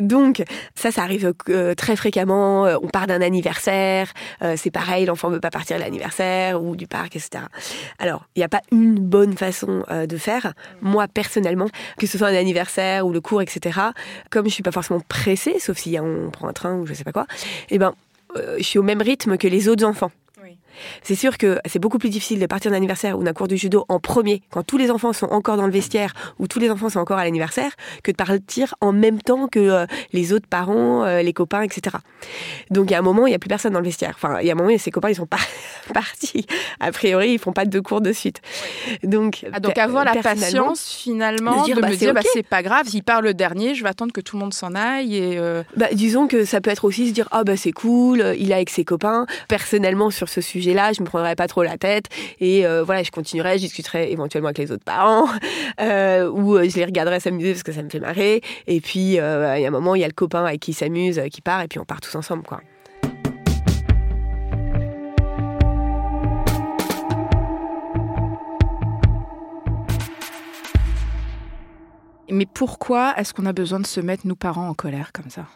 donc 0.00 0.42
ça, 0.74 0.90
ça 0.90 1.02
arrive 1.02 1.34
très 1.76 1.94
fréquemment. 1.94 2.62
On 2.82 2.88
part 2.88 3.06
d'un 3.06 3.20
anniversaire, 3.20 4.12
c'est 4.56 4.70
pareil, 4.70 5.04
l'enfant 5.04 5.28
veut 5.28 5.40
pas 5.40 5.50
partir 5.50 5.76
à 5.76 5.78
l'anniversaire 5.78 6.62
ou 6.62 6.74
du 6.74 6.86
parc, 6.86 7.16
etc. 7.16 7.44
Alors, 7.98 8.26
il 8.34 8.40
n'y 8.40 8.44
a 8.44 8.48
pas 8.48 8.62
une 8.72 8.98
bonne 8.98 9.36
façon 9.36 9.84
de 9.90 10.16
faire. 10.16 10.54
Moi, 10.80 11.06
personnellement, 11.06 11.68
que 11.98 12.06
ce 12.06 12.18
soit 12.18 12.28
un 12.28 12.36
anniversaire 12.36 13.06
ou 13.06 13.12
le 13.12 13.20
cours, 13.20 13.42
etc 13.42 13.83
comme 14.30 14.46
je 14.46 14.54
suis 14.54 14.62
pas 14.62 14.72
forcément 14.72 15.00
pressée, 15.00 15.58
sauf 15.58 15.76
si 15.76 15.98
on 16.00 16.30
prend 16.30 16.48
un 16.48 16.52
train 16.52 16.76
ou 16.76 16.86
je 16.86 16.94
sais 16.94 17.04
pas 17.04 17.12
quoi, 17.12 17.26
eh 17.70 17.78
ben, 17.78 17.94
euh, 18.36 18.56
je 18.58 18.62
suis 18.62 18.78
au 18.78 18.82
même 18.82 19.02
rythme 19.02 19.36
que 19.36 19.48
les 19.48 19.68
autres 19.68 19.84
enfants. 19.84 20.12
C'est 21.02 21.14
sûr 21.14 21.38
que 21.38 21.58
c'est 21.66 21.78
beaucoup 21.78 21.98
plus 21.98 22.10
difficile 22.10 22.38
de 22.38 22.46
partir 22.46 22.70
d'un 22.70 22.76
anniversaire 22.76 23.18
ou 23.18 23.22
d'un 23.22 23.32
cours 23.32 23.48
de 23.48 23.56
judo 23.56 23.84
en 23.88 24.00
premier, 24.00 24.42
quand 24.50 24.62
tous 24.62 24.78
les 24.78 24.90
enfants 24.90 25.12
sont 25.12 25.26
encore 25.26 25.56
dans 25.56 25.66
le 25.66 25.72
vestiaire 25.72 26.14
ou 26.38 26.46
tous 26.46 26.58
les 26.58 26.70
enfants 26.70 26.88
sont 26.88 27.00
encore 27.00 27.18
à 27.18 27.24
l'anniversaire, 27.24 27.72
que 28.02 28.10
de 28.10 28.16
partir 28.16 28.74
en 28.80 28.92
même 28.92 29.20
temps 29.20 29.48
que 29.48 29.58
euh, 29.58 29.86
les 30.12 30.32
autres 30.32 30.48
parents, 30.48 31.04
euh, 31.04 31.22
les 31.22 31.32
copains, 31.32 31.62
etc. 31.62 31.96
Donc 32.70 32.90
il 32.90 32.92
y 32.92 32.94
a 32.94 32.98
un 32.98 33.02
moment, 33.02 33.26
il 33.26 33.30
n'y 33.30 33.36
a 33.36 33.38
plus 33.38 33.48
personne 33.48 33.72
dans 33.72 33.80
le 33.80 33.84
vestiaire. 33.84 34.12
Enfin, 34.14 34.40
il 34.40 34.46
y 34.46 34.50
a 34.50 34.54
un 34.54 34.56
moment, 34.56 34.76
ses 34.78 34.90
copains, 34.90 35.10
ils 35.10 35.16
sont 35.16 35.26
pas 35.26 35.38
partis. 35.94 36.46
A 36.80 36.92
priori, 36.92 37.32
ils 37.32 37.38
font 37.38 37.52
pas 37.52 37.64
deux 37.64 37.82
cours 37.82 38.00
de 38.00 38.12
suite. 38.12 38.40
Donc, 39.02 39.44
ah, 39.52 39.60
donc 39.60 39.78
avoir 39.78 40.04
la 40.04 40.14
patience 40.14 40.88
finalement 40.88 41.64
de, 41.66 41.74
bah, 41.80 41.88
me 41.88 41.96
dire, 41.96 42.14
bah, 42.14 42.20
c'est 42.32 42.42
pas 42.42 42.62
grave, 42.62 42.88
s'il 42.88 43.02
part 43.02 43.22
le 43.22 43.34
dernier, 43.34 43.74
je 43.74 43.82
vais 43.82 43.90
attendre 43.90 44.12
que 44.12 44.20
tout 44.20 44.36
le 44.36 44.40
monde 44.40 44.54
s'en 44.54 44.74
aille. 44.74 45.16
Et 45.16 45.38
euh, 45.38 45.62
bah, 45.76 45.88
disons 45.92 46.26
que 46.26 46.44
ça 46.44 46.60
peut 46.60 46.70
être 46.70 46.84
aussi 46.84 47.08
se 47.08 47.12
dire, 47.12 47.28
ah 47.30 47.44
bah 47.44 47.56
c'est 47.56 47.72
cool, 47.72 48.34
il 48.38 48.50
est 48.50 48.54
avec 48.54 48.70
ses 48.70 48.84
copains. 48.84 49.26
Personnellement, 49.48 50.10
sur 50.10 50.28
ce 50.28 50.40
sujet 50.40 50.63
là 50.72 50.92
je 50.92 51.02
me 51.02 51.06
prendrais 51.06 51.36
pas 51.36 51.48
trop 51.48 51.62
la 51.62 51.76
tête 51.76 52.06
et 52.40 52.66
euh, 52.66 52.82
voilà, 52.84 53.02
je 53.02 53.10
continuerai, 53.10 53.58
je 53.58 53.64
discuterai 53.64 54.10
éventuellement 54.10 54.48
avec 54.48 54.58
les 54.58 54.72
autres 54.72 54.84
parents 54.84 55.28
euh, 55.80 56.30
ou 56.30 56.56
euh, 56.56 56.68
je 56.68 56.76
les 56.76 56.84
regarderai 56.84 57.20
s'amuser 57.20 57.52
parce 57.52 57.62
que 57.62 57.72
ça 57.72 57.82
me 57.82 57.90
fait 57.90 58.00
marrer. 58.00 58.40
Et 58.66 58.80
puis 58.80 59.00
il 59.00 59.12
y 59.12 59.18
a 59.18 59.54
un 59.54 59.70
moment, 59.70 59.94
il 59.94 60.00
y 60.00 60.04
a 60.04 60.08
le 60.08 60.12
copain 60.14 60.44
avec 60.44 60.60
qui 60.60 60.72
s'amuse, 60.72 61.20
qui 61.30 61.40
part 61.40 61.62
et 61.62 61.68
puis 61.68 61.78
on 61.78 61.84
part 61.84 62.00
tous 62.00 62.14
ensemble, 62.14 62.44
quoi. 62.44 62.60
Mais 72.30 72.46
pourquoi 72.46 73.14
est-ce 73.16 73.34
qu'on 73.34 73.46
a 73.46 73.52
besoin 73.52 73.80
de 73.80 73.86
se 73.86 74.00
mettre, 74.00 74.26
nous 74.26 74.34
parents, 74.34 74.68
en 74.68 74.74
colère 74.74 75.12
comme 75.12 75.30
ça? 75.30 75.46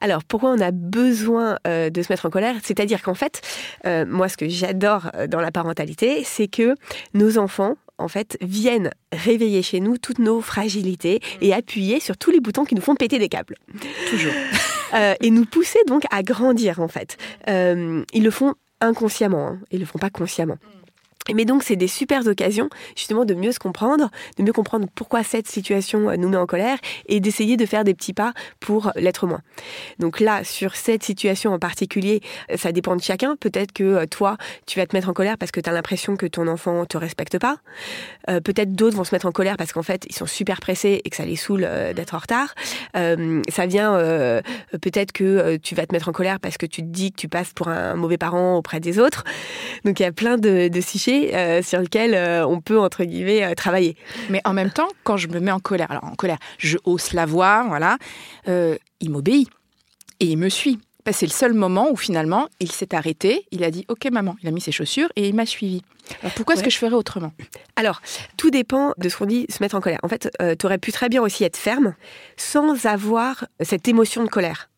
Alors, 0.00 0.24
pourquoi 0.24 0.50
on 0.50 0.60
a 0.60 0.70
besoin 0.70 1.58
euh, 1.66 1.90
de 1.90 2.02
se 2.02 2.10
mettre 2.10 2.26
en 2.26 2.30
colère? 2.30 2.56
C'est-à-dire 2.62 3.02
qu'en 3.02 3.14
fait, 3.14 3.42
euh, 3.86 4.04
moi, 4.06 4.28
ce 4.28 4.36
que 4.36 4.48
j'adore 4.48 5.10
euh, 5.14 5.26
dans 5.26 5.40
la 5.40 5.50
parentalité, 5.50 6.22
c'est 6.24 6.48
que 6.48 6.74
nos 7.12 7.38
enfants, 7.38 7.74
en 7.98 8.08
fait, 8.08 8.38
viennent 8.40 8.90
réveiller 9.12 9.62
chez 9.62 9.80
nous 9.80 9.98
toutes 9.98 10.18
nos 10.18 10.40
fragilités 10.40 11.20
et 11.42 11.52
appuyer 11.52 12.00
sur 12.00 12.16
tous 12.16 12.30
les 12.30 12.40
boutons 12.40 12.64
qui 12.64 12.74
nous 12.74 12.80
font 12.80 12.94
péter 12.94 13.18
des 13.18 13.28
câbles. 13.28 13.56
Toujours. 14.08 14.32
et 15.20 15.30
nous 15.30 15.44
pousser 15.44 15.78
donc 15.86 16.04
à 16.10 16.22
grandir, 16.22 16.80
en 16.80 16.88
fait. 16.88 17.18
ils 17.46 18.24
le 18.24 18.30
font 18.30 18.54
inconsciemment, 18.80 19.48
hein, 19.48 19.60
ils 19.70 19.80
le 19.80 19.86
font 19.86 19.98
pas 19.98 20.08
consciemment. 20.08 20.56
Mais 21.34 21.44
donc, 21.44 21.62
c'est 21.62 21.76
des 21.76 21.86
super 21.86 22.26
occasions, 22.26 22.70
justement, 22.96 23.24
de 23.24 23.34
mieux 23.34 23.52
se 23.52 23.58
comprendre, 23.58 24.10
de 24.38 24.42
mieux 24.42 24.52
comprendre 24.52 24.86
pourquoi 24.94 25.22
cette 25.22 25.46
situation 25.46 26.08
euh, 26.08 26.16
nous 26.16 26.28
met 26.28 26.38
en 26.38 26.46
colère 26.46 26.78
et 27.06 27.20
d'essayer 27.20 27.56
de 27.56 27.66
faire 27.66 27.84
des 27.84 27.94
petits 27.94 28.14
pas 28.14 28.32
pour 28.58 28.90
l'être 28.96 29.26
moins. 29.26 29.42
Donc 29.98 30.18
là, 30.18 30.44
sur 30.44 30.74
cette 30.74 31.02
situation 31.02 31.52
en 31.52 31.58
particulier, 31.58 32.22
euh, 32.50 32.56
ça 32.56 32.72
dépend 32.72 32.96
de 32.96 33.02
chacun. 33.02 33.36
Peut-être 33.36 33.72
que 33.72 33.84
euh, 33.84 34.06
toi, 34.06 34.38
tu 34.66 34.78
vas 34.78 34.86
te 34.86 34.96
mettre 34.96 35.10
en 35.10 35.12
colère 35.12 35.36
parce 35.36 35.52
que 35.52 35.60
tu 35.60 35.68
as 35.68 35.72
l'impression 35.72 36.16
que 36.16 36.26
ton 36.26 36.48
enfant 36.48 36.86
te 36.86 36.96
respecte 36.96 37.38
pas. 37.38 37.58
Peut-être 38.26 38.72
d'autres 38.72 38.96
vont 38.96 39.04
se 39.04 39.14
mettre 39.14 39.26
en 39.26 39.32
colère 39.32 39.56
parce 39.56 39.72
qu'en 39.72 39.82
fait, 39.82 40.04
ils 40.08 40.14
sont 40.14 40.26
super 40.26 40.60
pressés 40.60 41.00
et 41.04 41.10
que 41.10 41.16
ça 41.16 41.24
les 41.24 41.36
saoule 41.36 41.68
d'être 41.94 42.14
en 42.14 42.18
retard. 42.18 42.54
ça 42.94 43.66
vient 43.66 43.96
peut-être 44.80 45.12
que 45.12 45.56
tu 45.56 45.74
vas 45.74 45.86
te 45.86 45.92
mettre 45.92 46.08
en 46.08 46.12
colère 46.12 46.38
parce 46.38 46.56
que 46.56 46.66
tu 46.66 46.82
te 46.82 46.86
dis 46.86 47.10
que 47.10 47.16
tu 47.16 47.28
passes 47.28 47.52
pour 47.52 47.68
un 47.68 47.94
mauvais 47.94 48.18
parent 48.18 48.56
auprès 48.56 48.78
des 48.80 48.98
autres. 48.98 49.24
Donc 49.84 49.98
il 50.00 50.04
y 50.04 50.06
a 50.06 50.12
plein 50.12 50.36
de, 50.36 50.68
de 50.68 50.80
euh, 51.12 51.62
sur 51.62 51.80
lequel 51.80 52.14
euh, 52.14 52.46
on 52.46 52.60
peut, 52.60 52.78
entre 52.78 53.04
guillemets, 53.04 53.44
euh, 53.44 53.54
travailler. 53.54 53.96
Mais 54.28 54.40
en 54.44 54.52
même 54.52 54.70
temps, 54.70 54.88
quand 55.04 55.16
je 55.16 55.28
me 55.28 55.40
mets 55.40 55.50
en 55.50 55.60
colère, 55.60 55.90
alors 55.90 56.04
en 56.04 56.14
colère, 56.14 56.38
je 56.58 56.78
hausse 56.84 57.12
la 57.12 57.26
voix, 57.26 57.64
voilà, 57.68 57.98
il 58.46 59.10
m'obéit 59.10 59.48
et 60.20 60.26
il 60.26 60.36
me 60.36 60.48
suit. 60.48 60.78
C'est 61.12 61.26
le 61.26 61.32
seul 61.32 61.54
moment 61.54 61.90
où 61.90 61.96
finalement 61.96 62.46
il 62.60 62.70
s'est 62.70 62.94
arrêté, 62.94 63.44
il 63.50 63.64
a 63.64 63.72
dit 63.72 63.84
Ok 63.88 64.08
maman, 64.12 64.36
il 64.42 64.48
a 64.48 64.52
mis 64.52 64.60
ses 64.60 64.70
chaussures 64.70 65.08
et 65.16 65.26
il 65.26 65.34
m'a 65.34 65.44
suivi. 65.44 65.82
Alors 66.22 66.32
pourquoi 66.34 66.54
est-ce 66.54 66.62
que 66.62 66.70
je 66.70 66.78
ferais 66.78 66.94
autremment 66.94 67.32
Alors, 67.74 68.00
tout 68.36 68.50
dépend 68.50 68.92
de 68.96 69.08
ce 69.08 69.16
qu'on 69.16 69.26
dit 69.26 69.46
se 69.48 69.60
mettre 69.60 69.74
en 69.74 69.80
colère. 69.80 69.98
En 70.04 70.08
fait, 70.08 70.30
tu 70.56 70.66
aurais 70.66 70.78
pu 70.78 70.92
très 70.92 71.08
bien 71.08 71.20
aussi 71.20 71.42
être 71.42 71.56
ferme 71.56 71.94
sans 72.36 72.86
avoir 72.86 73.44
cette 73.60 73.88
émotion 73.88 74.22
de 74.22 74.28
colère. 74.28 74.69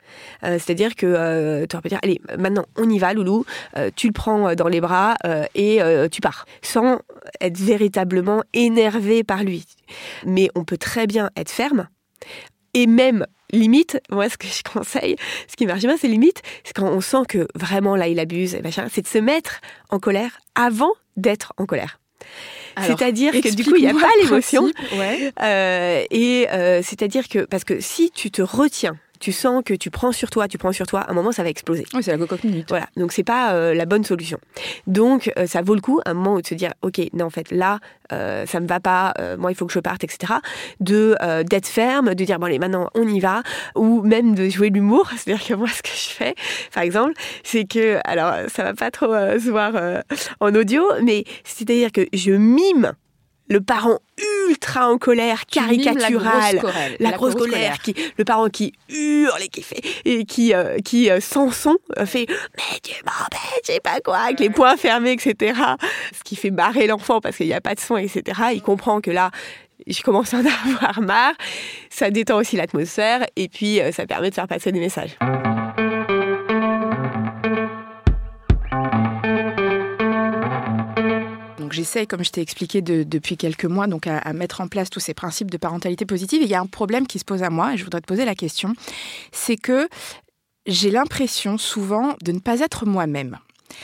Euh, 0.44 0.58
c'est-à-dire 0.58 0.94
que 0.94 1.06
euh, 1.06 1.66
tu 1.66 1.76
aurais 1.76 1.82
pu 1.82 1.88
dire, 1.88 2.00
allez, 2.02 2.20
maintenant 2.38 2.64
on 2.76 2.88
y 2.88 2.98
va, 2.98 3.12
loulou, 3.14 3.44
euh, 3.76 3.90
tu 3.94 4.06
le 4.08 4.12
prends 4.12 4.54
dans 4.54 4.68
les 4.68 4.80
bras 4.80 5.16
et 5.54 5.80
tu 6.10 6.20
pars, 6.20 6.46
sans 6.62 7.00
être 7.40 7.58
véritablement 7.58 8.42
énervé 8.52 9.24
par 9.24 9.44
lui. 9.44 9.64
Mais 10.24 10.48
on 10.54 10.64
peut 10.64 10.76
très 10.76 11.06
bien 11.06 11.30
être 11.36 11.50
ferme 11.50 11.88
et 12.74 12.86
même 12.86 13.26
limite, 13.50 14.00
moi 14.10 14.28
ce 14.28 14.38
que 14.38 14.46
je 14.46 14.62
conseille, 14.62 15.16
ce 15.48 15.56
qui 15.56 15.66
marche 15.66 15.82
bien, 15.82 15.96
c'est 15.96 16.08
limite, 16.08 16.42
c'est 16.64 16.74
quand 16.74 16.88
on 16.88 17.00
sent 17.00 17.24
que 17.28 17.46
vraiment 17.54 17.96
là 17.96 18.08
il 18.08 18.18
abuse, 18.18 18.56
c'est 18.90 19.02
de 19.02 19.06
se 19.06 19.18
mettre 19.18 19.60
en 19.90 19.98
colère 19.98 20.40
avant 20.54 20.92
d'être 21.16 21.52
en 21.58 21.66
colère. 21.66 21.98
C'est-à-dire 22.80 23.32
que 23.32 23.54
du 23.54 23.64
coup, 23.64 23.74
il 23.76 23.82
n'y 23.82 23.90
a 23.90 23.92
pas 23.92 24.08
l'émotion. 24.22 24.70
et 26.10 26.46
c'est-à-dire 26.82 27.28
que, 27.28 27.40
parce 27.44 27.64
que 27.64 27.80
si 27.80 28.10
tu 28.10 28.30
te 28.30 28.42
retiens 28.42 28.96
tu 29.22 29.30
sens 29.30 29.62
que 29.64 29.72
tu 29.72 29.88
prends 29.90 30.10
sur 30.10 30.30
toi, 30.30 30.48
tu 30.48 30.58
prends 30.58 30.72
sur 30.72 30.84
toi, 30.84 31.00
à 31.00 31.12
un 31.12 31.14
moment 31.14 31.30
ça 31.30 31.44
va 31.44 31.48
exploser. 31.48 31.84
Oui, 31.94 32.02
c'est 32.02 32.10
la 32.10 32.18
cocotte 32.18 32.42
minute. 32.42 32.66
Voilà, 32.68 32.88
donc 32.96 33.12
c'est 33.12 33.22
pas 33.22 33.54
euh, 33.54 33.72
la 33.72 33.86
bonne 33.86 34.02
solution. 34.02 34.38
Donc 34.88 35.30
euh, 35.38 35.46
ça 35.46 35.62
vaut 35.62 35.76
le 35.76 35.80
coup, 35.80 36.00
à 36.04 36.10
un 36.10 36.14
moment 36.14 36.40
de 36.40 36.46
se 36.46 36.54
dire, 36.54 36.72
ok, 36.82 37.00
non 37.12 37.26
en 37.26 37.30
fait 37.30 37.52
là, 37.52 37.78
euh, 38.12 38.46
ça 38.46 38.58
me 38.58 38.66
va 38.66 38.80
pas, 38.80 39.14
moi 39.38 39.52
il 39.52 39.54
faut 39.54 39.64
que 39.64 39.72
je 39.72 39.78
parte, 39.78 40.02
etc. 40.02 40.34
De 40.80 41.16
d'être 41.44 41.68
ferme, 41.68 42.14
de 42.14 42.24
dire 42.24 42.40
bon 42.40 42.46
allez 42.46 42.58
maintenant 42.58 42.88
on 42.94 43.06
y 43.06 43.20
va, 43.20 43.42
ou 43.76 44.02
même 44.02 44.34
de 44.34 44.48
jouer 44.48 44.70
l'humour. 44.70 45.08
C'est-à-dire 45.16 45.46
que 45.46 45.54
moi 45.54 45.68
ce 45.68 45.82
que 45.82 45.90
je 45.94 46.08
fais, 46.08 46.34
par 46.74 46.82
exemple, 46.82 47.12
c'est 47.44 47.64
que 47.64 47.98
alors 48.04 48.34
ça 48.48 48.64
va 48.64 48.74
pas 48.74 48.90
trop 48.90 49.12
se 49.12 49.48
voir 49.48 50.02
en 50.40 50.54
audio, 50.54 50.82
mais 51.00 51.24
c'est-à-dire 51.44 51.92
que 51.92 52.08
je 52.12 52.32
mime 52.32 52.92
le 53.48 53.60
parent 53.60 53.98
ultra 54.48 54.90
en 54.90 54.98
colère, 54.98 55.46
caricatural, 55.46 56.60
la 57.00 57.12
grosse, 57.12 57.34
colère, 57.34 57.78
qui, 57.80 57.94
le 58.16 58.24
parent 58.24 58.48
qui 58.48 58.72
hurle 58.88 59.42
et 59.42 59.48
qui 59.48 59.62
fait 59.62 59.80
et 60.04 60.24
qui 60.24 60.54
euh, 60.54 60.78
qui 60.78 61.10
euh, 61.10 61.20
sans 61.20 61.50
son 61.50 61.76
euh, 61.98 62.06
fait 62.06 62.26
mais 62.56 62.78
tu 62.82 62.94
m'embêtes, 63.04 63.62
je 63.66 63.72
sais 63.72 63.80
pas 63.80 64.00
quoi, 64.00 64.18
avec 64.18 64.40
les 64.40 64.50
poings 64.50 64.76
fermés, 64.76 65.12
etc. 65.12 65.60
Ce 66.16 66.22
qui 66.24 66.36
fait 66.36 66.50
barrer 66.50 66.86
l'enfant 66.86 67.20
parce 67.20 67.36
qu'il 67.36 67.46
n'y 67.46 67.54
a 67.54 67.60
pas 67.60 67.74
de 67.74 67.80
son, 67.80 67.96
etc. 67.96 68.40
Il 68.54 68.62
comprend 68.62 69.00
que 69.00 69.10
là 69.10 69.30
je 69.86 70.00
commence 70.02 70.32
à 70.32 70.38
en 70.38 70.40
avoir 70.70 71.00
marre. 71.00 71.34
Ça 71.90 72.10
détend 72.10 72.38
aussi 72.38 72.56
l'atmosphère 72.56 73.26
et 73.36 73.48
puis 73.48 73.80
ça 73.92 74.06
permet 74.06 74.30
de 74.30 74.34
faire 74.34 74.48
passer 74.48 74.72
des 74.72 74.80
messages. 74.80 75.16
J'essaie, 81.82 82.06
comme 82.06 82.24
je 82.24 82.30
t'ai 82.30 82.40
expliqué 82.40 82.80
depuis 82.80 83.36
quelques 83.36 83.64
mois, 83.64 83.88
donc 83.88 84.06
à, 84.06 84.32
mettre 84.32 84.60
en 84.60 84.68
place 84.68 84.88
tous 84.88 85.00
ces 85.00 85.14
principes 85.14 85.50
de 85.50 85.56
parentalité 85.56 86.06
positive. 86.06 86.42
il 86.42 86.48
y 86.48 86.54
a 86.54 86.60
un 86.60 86.66
problème 86.66 87.06
qui 87.06 87.18
se 87.18 87.24
pose 87.24 87.42
à 87.42 87.50
moi, 87.50 87.74
et 87.74 87.76
je 87.76 87.84
voudrais 87.84 88.00
te 88.00 88.06
poser 88.06 88.24
la 88.24 88.34
question, 88.34 88.74
c'est 89.32 89.56
que 89.56 89.88
j'ai 90.66 90.90
l'impression 90.90 91.58
souvent 91.58 92.14
de 92.22 92.32
ne 92.32 92.38
pas 92.38 92.60
être 92.60 92.86
moi-même. 92.86 93.38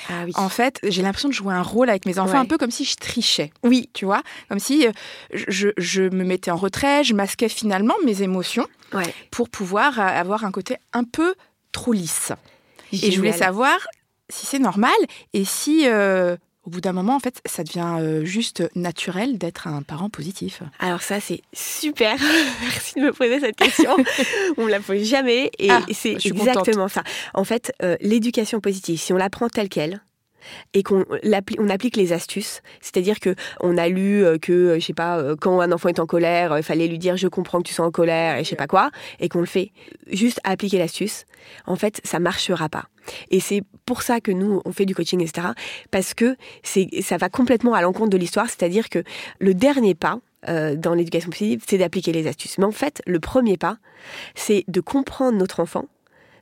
Ah 0.09 0.27
en 0.35 0.49
fait, 0.49 0.79
j'ai 0.85 1.03
l'impression 1.03 1.29
de 1.29 1.35
jouer 1.35 1.55
un 1.55 1.63
rôle 1.63 1.89
avec 1.91 2.07
mes 2.07 2.19
enfants, 2.19 2.39
un 2.39 2.45
peu 2.45 2.59
comme 2.59 2.71
si 2.71 2.85
je 2.85 2.95
trichais. 2.95 3.51
Oui. 3.65 3.89
Tu 3.95 4.05
vois 4.05 4.23
Comme 4.49 4.59
si 4.59 4.87
euh, 4.87 4.93
je, 5.33 6.03
me 6.03 6.25
mettais 6.25 6.51
en 6.51 6.57
retrait, 6.57 7.05
je 7.05 7.15
masquais 7.15 7.49
finalement 7.49 7.95
mes 8.05 8.23
émotions 8.23 8.67
pour 9.31 9.49
pouvoir 9.49 9.99
avoir 9.99 10.45
un 10.45 10.53
côté 10.53 10.77
un 10.93 11.05
peu 11.05 11.35
trop 11.73 11.95
lisse. 11.95 12.33
Et 12.93 13.11
je 13.11 13.17
voulais 13.17 13.33
savoir 13.33 13.79
si 14.29 14.47
c'est 14.47 14.59
normal 14.59 14.95
et 15.33 15.45
si 15.45 15.89
euh, 15.89 16.37
au 16.69 16.71
bout 16.71 16.83
d'un 16.83 16.93
moment, 16.93 17.17
en 17.17 17.19
fait, 17.19 17.41
ça 17.47 17.65
devient 17.65 17.97
euh, 17.99 18.27
juste 18.27 18.63
naturel 18.75 19.39
d'être 19.39 19.69
un 19.69 19.81
parent 19.81 20.11
positif. 20.11 20.63
Alors 20.81 21.01
ça, 21.01 21.19
c'est 21.19 21.41
super. 21.55 22.15
Merci 22.61 22.97
de 22.97 23.07
me 23.07 23.13
poser 23.15 23.41
cette 23.41 23.57
question. 23.57 23.97
on 24.59 24.67
ne 24.67 24.71
la 24.71 24.81
pose 24.81 25.03
jamais 25.03 25.51
et 25.59 25.71
ah, 25.71 25.81
c'est 25.95 26.27
exactement 26.27 26.89
ça. 26.89 27.05
En 27.33 27.45
fait, 27.45 27.73
euh, 27.83 27.97
l'éducation 28.03 28.61
positive, 28.61 29.01
si 29.01 29.15
on 29.15 29.17
l'apprend 29.17 29.49
telle 29.49 29.71
qu'elle, 29.71 30.03
et 30.75 30.83
qu'on 30.83 31.05
on 31.59 31.69
applique 31.69 31.97
les 31.97 32.13
astuces, 32.13 32.63
c'est-à-dire 32.81 33.21
que 33.21 33.35
on 33.61 33.77
a 33.77 33.89
lu 33.89 34.25
euh, 34.25 34.39
que 34.39 34.79
je 34.79 34.85
sais 34.85 34.95
pas 34.95 35.23
quand 35.41 35.61
un 35.61 35.73
enfant 35.73 35.89
est 35.89 35.99
en 35.99 36.07
colère, 36.07 36.57
il 36.57 36.63
fallait 36.63 36.89
lui 36.89 36.99
dire 36.99 37.17
je 37.17 37.29
comprends 37.29 37.59
que 37.59 37.69
tu 37.69 37.75
sois 37.75 37.87
en 37.87 37.91
colère 37.91 38.37
et 38.37 38.45
je 38.45 38.49
sais 38.49 38.57
pas 38.57 38.67
quoi 38.67 38.91
et 39.21 39.29
qu'on 39.29 39.41
le 39.41 39.47
fait 39.47 39.73
juste 40.11 40.41
appliquer 40.45 40.79
l'astuce, 40.79 41.25
en 41.67 41.77
fait, 41.77 42.01
ça 42.05 42.19
marchera 42.19 42.69
pas. 42.69 42.89
Et 43.31 43.41
c'est 43.41 43.63
pour 43.87 44.03
ça 44.03 44.21
que 44.21 44.31
nous, 44.31 44.61
on 44.65 44.73
fait 44.73 44.87
du 44.87 44.95
coaching, 44.95 45.21
etc. 45.23 45.49
Parce 45.91 46.15
que 46.15 46.37
ça 46.63 47.17
va 47.17 47.29
complètement 47.29 47.75
à 47.75 47.83
l'encontre 47.83 48.11
de 48.11 48.19
l'histoire, 48.19 48.47
c'est-à-dire 48.47 48.89
que 48.89 49.03
le 49.39 49.55
dernier 49.55 49.95
pas, 49.95 50.21
euh, 50.49 50.77
dans 50.77 50.95
l'éducation 50.95 51.31
positive, 51.31 51.63
c'est 51.67 51.79
d'appliquer 51.79 52.13
les 52.13 52.27
astuces. 52.27 52.59
Mais 52.59 52.65
en 52.65 52.73
fait, 52.73 53.03
le 53.07 53.19
premier 53.19 53.57
pas, 53.57 53.79
c'est 54.35 54.65
de 54.69 54.81
comprendre 54.81 55.37
notre 55.37 55.61
enfant, 55.61 55.87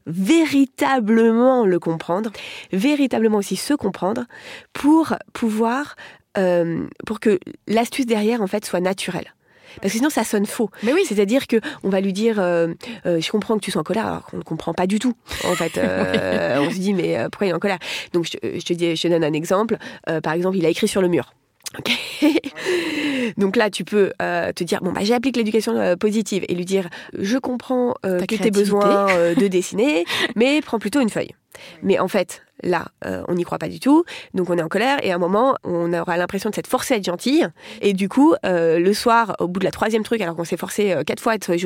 véritablement 0.07 1.65
le 1.65 1.79
comprendre, 1.79 2.31
véritablement 2.73 3.39
aussi 3.39 3.57
se 3.57 3.75
comprendre, 3.75 4.25
pour 4.73 5.15
pouvoir, 5.33 5.97
euh, 6.39 6.87
pour 7.07 7.21
que 7.21 7.39
l'astuce 7.67 8.07
derrière, 8.07 8.43
en 8.43 8.47
fait, 8.47 8.65
soit 8.65 8.81
naturelle. 8.81 9.35
Parce 9.83 9.93
que 9.93 9.99
sinon, 9.99 10.09
ça 10.09 10.25
sonne 10.25 10.47
faux. 10.47 10.71
Mais 10.85 10.95
oui. 10.95 11.03
C'est-à-dire 11.07 11.47
que 11.47 11.61
on 11.83 11.91
va 11.91 12.01
lui 12.01 12.15
dire, 12.15 12.41
euh, 12.41 12.69
euh, 13.05 13.21
je 13.21 13.31
comprends 13.31 13.57
que 13.57 13.61
tu 13.61 13.71
sois 13.71 13.83
en 13.83 13.85
colère, 13.85 14.07
alors 14.07 14.25
qu'on 14.25 14.39
ne 14.39 14.43
comprend 14.43 14.73
pas 14.73 14.87
du 14.87 14.99
tout. 14.99 15.15
En 15.45 15.55
fait, 15.55 15.77
on 16.59 16.71
se 16.71 16.79
dit, 16.79 16.95
mais 16.95 17.19
pourquoi 17.31 17.47
il 17.47 17.51
est 17.51 17.55
en 17.55 17.59
colère? 17.59 17.79
Donc, 18.15 18.27
je, 18.27 18.39
te 18.39 18.73
dis, 18.73 18.97
je 18.97 19.03
te 19.03 19.09
donne 19.09 19.25
un 19.25 19.35
exemple. 19.35 19.77
par 20.23 20.33
exemple, 20.33 20.57
il 20.57 20.65
a 20.65 20.71
écrit 20.71 20.89
sur 20.89 21.03
le 21.03 21.09
mur. 21.09 21.33
Donc 23.37 23.57
là, 23.57 23.71
tu 23.71 23.85
peux 23.85 24.13
te 24.19 24.65
dire, 24.65 24.81
bon, 24.83 24.93
bah, 24.93 25.01
j'applique 25.03 25.37
l'éducation 25.37 25.97
positive 25.97 26.45
et 26.49 26.55
lui 26.55 26.65
dire, 26.65 26.89
je 27.19 27.39
comprends 27.39 27.95
que 28.03 28.25
tu 28.25 28.43
as 28.43 28.51
besoin 28.51 29.07
de 29.35 29.47
dessiner, 29.49 30.05
mais 30.37 30.61
prends 30.61 30.79
plutôt 30.79 31.01
une 31.01 31.11
feuille. 31.11 31.35
Mais 31.83 31.99
en 31.99 32.09
fait, 32.09 32.46
Là, 32.63 32.87
euh, 33.05 33.23
on 33.29 33.35
n'y 33.35 33.45
croit 33.45 33.59
pas 33.59 33.69
du 33.69 33.81
tout, 33.81 34.05
donc 34.33 34.49
on 34.49 34.57
est 34.57 34.63
en 34.63 34.69
colère 34.69 34.99
et 35.03 35.13
à 35.13 35.17
un 35.17 35.19
moment, 35.19 35.57
on 35.63 35.93
aura 35.93 36.17
l'impression 36.17 36.49
de 36.49 36.55
s'être 36.55 36.67
forcé 36.67 36.95
à 36.95 36.97
être 36.97 37.05
gentil. 37.05 37.43
Et 37.83 37.93
du 37.93 38.09
coup, 38.09 38.35
euh, 38.47 38.79
le 38.79 38.95
soir, 38.95 39.37
au 39.41 39.47
bout 39.47 39.61
de 39.61 39.65
la 39.65 39.71
troisième 39.71 40.03
truc, 40.03 40.23
alors 40.23 40.35
qu'on 40.37 40.45
s'est 40.45 40.57
forcé 40.57 40.93
euh, 40.93 41.05
quatre 41.05 41.21
fois 41.21 41.33
à 41.33 41.35
être 41.35 41.57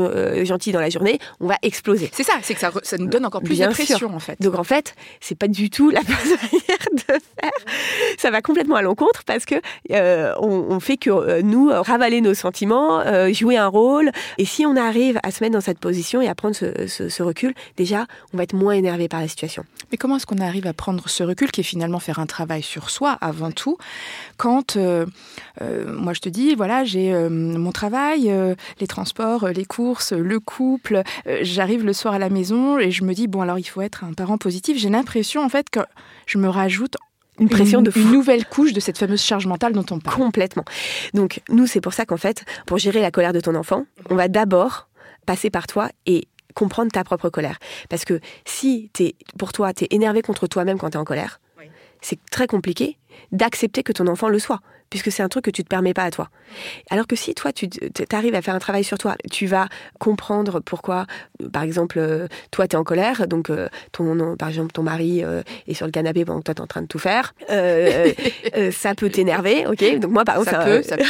gentil 0.45 0.73
dans 0.73 0.81
la 0.81 0.91
journée, 0.91 1.21
on 1.39 1.47
va 1.47 1.57
exploser. 1.63 2.11
C'est 2.13 2.25
ça, 2.25 2.35
c'est 2.43 2.55
que 2.55 2.61
ça, 2.61 2.73
ça, 2.83 2.99
nous 2.99 3.07
donne 3.07 3.25
encore 3.25 3.43
plus 3.43 3.59
de 3.59 3.67
pression 3.69 4.15
en 4.15 4.19
fait. 4.19 4.37
Donc 4.41 4.59
en 4.59 4.65
fait, 4.65 4.97
c'est 5.21 5.37
pas 5.37 5.47
du 5.47 5.71
tout 5.71 5.91
la 5.91 6.01
bonne 6.03 6.17
manière 6.17 6.89
de 6.93 7.21
faire. 7.41 7.53
Ça 8.19 8.31
va 8.31 8.43
complètement 8.43 8.75
à 8.75 8.83
l'encontre 8.83 9.23
parce 9.25 9.45
que 9.45 9.57
on, 10.41 10.81
fait 10.81 10.97
que 10.97 11.41
nous 11.43 11.71
ravaler 11.71 12.21
nos 12.21 12.35
sentiments, 12.35 13.03
jouer 13.33 13.57
un 13.57 13.69
rôle. 13.69 14.11
Et 14.39 14.45
si 14.45 14.67
on 14.67 14.77
arrive 14.77 15.21
à 15.23 15.31
se 15.31 15.45
mettre 15.45 15.55
dans 15.55 15.61
cette 15.61 15.79
position 15.79 16.21
et 16.21 16.29
à 16.29 16.35
prendre 16.35 16.57
ce, 16.57 16.87
ce 16.87 17.23
recul, 17.23 17.55
déjà, 17.77 18.07
on 18.35 18.39
va 18.39 18.43
être 18.43 18.55
moins 18.55 18.73
énervé 18.73 19.09
par 19.09 19.21
la 19.21 19.29
situation. 19.29 19.65
Mais 19.93 19.99
comment 19.99 20.17
est-ce 20.17 20.27
qu'on 20.27 20.39
arrive 20.39 20.67
à 20.67 20.73
prendre 20.81 21.11
ce 21.11 21.23
recul 21.23 21.51
qui 21.51 21.61
est 21.61 21.65
finalement 21.65 21.99
faire 21.99 22.21
un 22.21 22.27
travail 22.27 22.63
sur 22.63 22.89
soi 22.89 23.19
avant 23.21 23.53
tout. 23.53 23.77
Quand 24.39 24.77
euh, 24.77 25.05
euh, 25.61 25.95
moi 25.95 26.15
je 26.15 26.21
te 26.21 26.31
dis, 26.31 26.55
voilà, 26.55 26.85
j'ai 26.85 27.13
euh, 27.13 27.29
mon 27.29 27.71
travail, 27.71 28.33
les 28.81 28.87
transports, 28.87 29.49
les 29.49 29.67
courses, 29.67 30.13
le 30.13 30.41
couple, 30.41 31.03
j'arrive 31.43 31.85
le 31.85 31.93
soir 31.93 32.15
à 32.15 32.19
la 32.19 32.31
maison 32.31 32.79
et 32.79 32.91
je 32.91 33.05
me 33.05 33.13
dis, 33.13 33.29
bon 33.29 33.43
alors 33.43 33.59
il 33.59 33.65
faut 33.65 33.83
être 33.83 34.05
un 34.05 34.15
parent 34.15 34.39
positif. 34.39 34.79
J'ai 34.79 34.89
l'impression 34.89 35.45
en 35.45 35.51
fait 35.51 35.69
que 35.69 35.81
je 36.27 36.39
me 36.39 36.49
rajoute 36.49 36.97
une 37.39 37.51
pression 37.51 37.83
de 37.83 37.93
une 37.95 38.13
nouvelle 38.13 38.47
couche 38.47 38.73
de 38.73 38.81
cette 38.81 38.97
fameuse 38.97 39.23
charge 39.23 39.47
mentale 39.47 39.75
dont 39.75 39.87
on 39.91 39.99
parle. 39.99 40.17
Complètement. 40.17 40.65
Donc 41.13 41.43
nous, 41.51 41.67
c'est 41.67 41.83
pour 41.83 41.93
ça 41.93 42.07
qu'en 42.07 42.17
fait, 42.17 42.45
pour 42.67 42.79
gérer 42.79 43.03
la 43.03 43.11
colère 43.11 43.35
de 43.35 43.41
ton 43.41 43.55
enfant, 43.55 43.85
on 44.09 44.15
va 44.15 44.29
d'abord 44.29 44.89
passer 45.27 45.51
par 45.51 45.67
toi 45.67 45.91
et 46.07 46.27
comprendre 46.55 46.91
ta 46.91 47.05
propre 47.05 47.29
colère. 47.29 47.59
Parce 47.89 48.05
que 48.05 48.21
si 48.45 48.91
es, 48.99 49.15
pour 49.39 49.53
toi, 49.53 49.73
tu 49.73 49.85
es 49.85 49.89
énervé 49.91 50.23
contre 50.23 50.47
toi-même 50.47 50.79
quand 50.79 50.91
tu 50.91 50.97
es 50.97 51.01
en 51.01 51.05
colère, 51.05 51.41
c'est 52.01 52.19
très 52.31 52.47
compliqué 52.47 52.97
d'accepter 53.33 53.83
que 53.83 53.93
ton 53.93 54.07
enfant 54.07 54.29
le 54.29 54.39
soit 54.39 54.61
puisque 54.91 55.11
c'est 55.13 55.23
un 55.23 55.29
truc 55.29 55.45
que 55.45 55.51
tu 55.51 55.63
te 55.63 55.69
permets 55.69 55.95
pas 55.95 56.05
à 56.05 56.11
toi. 56.11 56.29
Alors 56.91 57.07
que 57.07 57.17
si 57.17 57.35
toi, 57.35 57.53
tu 57.53 57.69
arrives 58.13 58.35
à 58.35 58.43
faire 58.43 58.55
un 58.55 58.59
travail 58.59 58.85
sur 58.85 58.99
toi, 58.99 59.17
tu 59.31 59.47
vas 59.47 59.69
comprendre 59.99 60.61
pourquoi, 60.61 61.07
par 61.53 61.63
exemple, 61.63 61.99
euh, 61.99 62.27
toi, 62.51 62.67
tu 62.67 62.75
es 62.75 62.79
en 62.79 62.85
colère, 62.85 63.29
donc 63.29 63.51
euh, 63.51 63.69
ton, 63.93 64.37
par 64.37 64.49
exemple, 64.49 64.73
ton 64.73 64.83
mari 64.83 65.23
euh, 65.25 65.43
est 65.69 65.75
sur 65.75 65.87
le 65.87 65.93
canapé 65.93 66.25
pendant 66.25 66.41
que 66.41 66.45
toi, 66.45 66.55
tu 66.55 66.61
es 66.61 66.65
en 66.65 66.67
train 66.67 66.83
de 66.83 66.89
tout 66.89 66.99
faire. 66.99 67.35
ça 68.73 68.95
peut 68.95 69.11
t'énerver, 69.11 69.67
ok? 69.67 70.01
Donc 70.01 70.11
moi, 70.11 70.25
par 70.25 70.39
exemple, 70.39 70.57
ça, 70.57 70.65
peut, 70.65 70.83
ça 70.83 70.97
peut, 70.97 71.05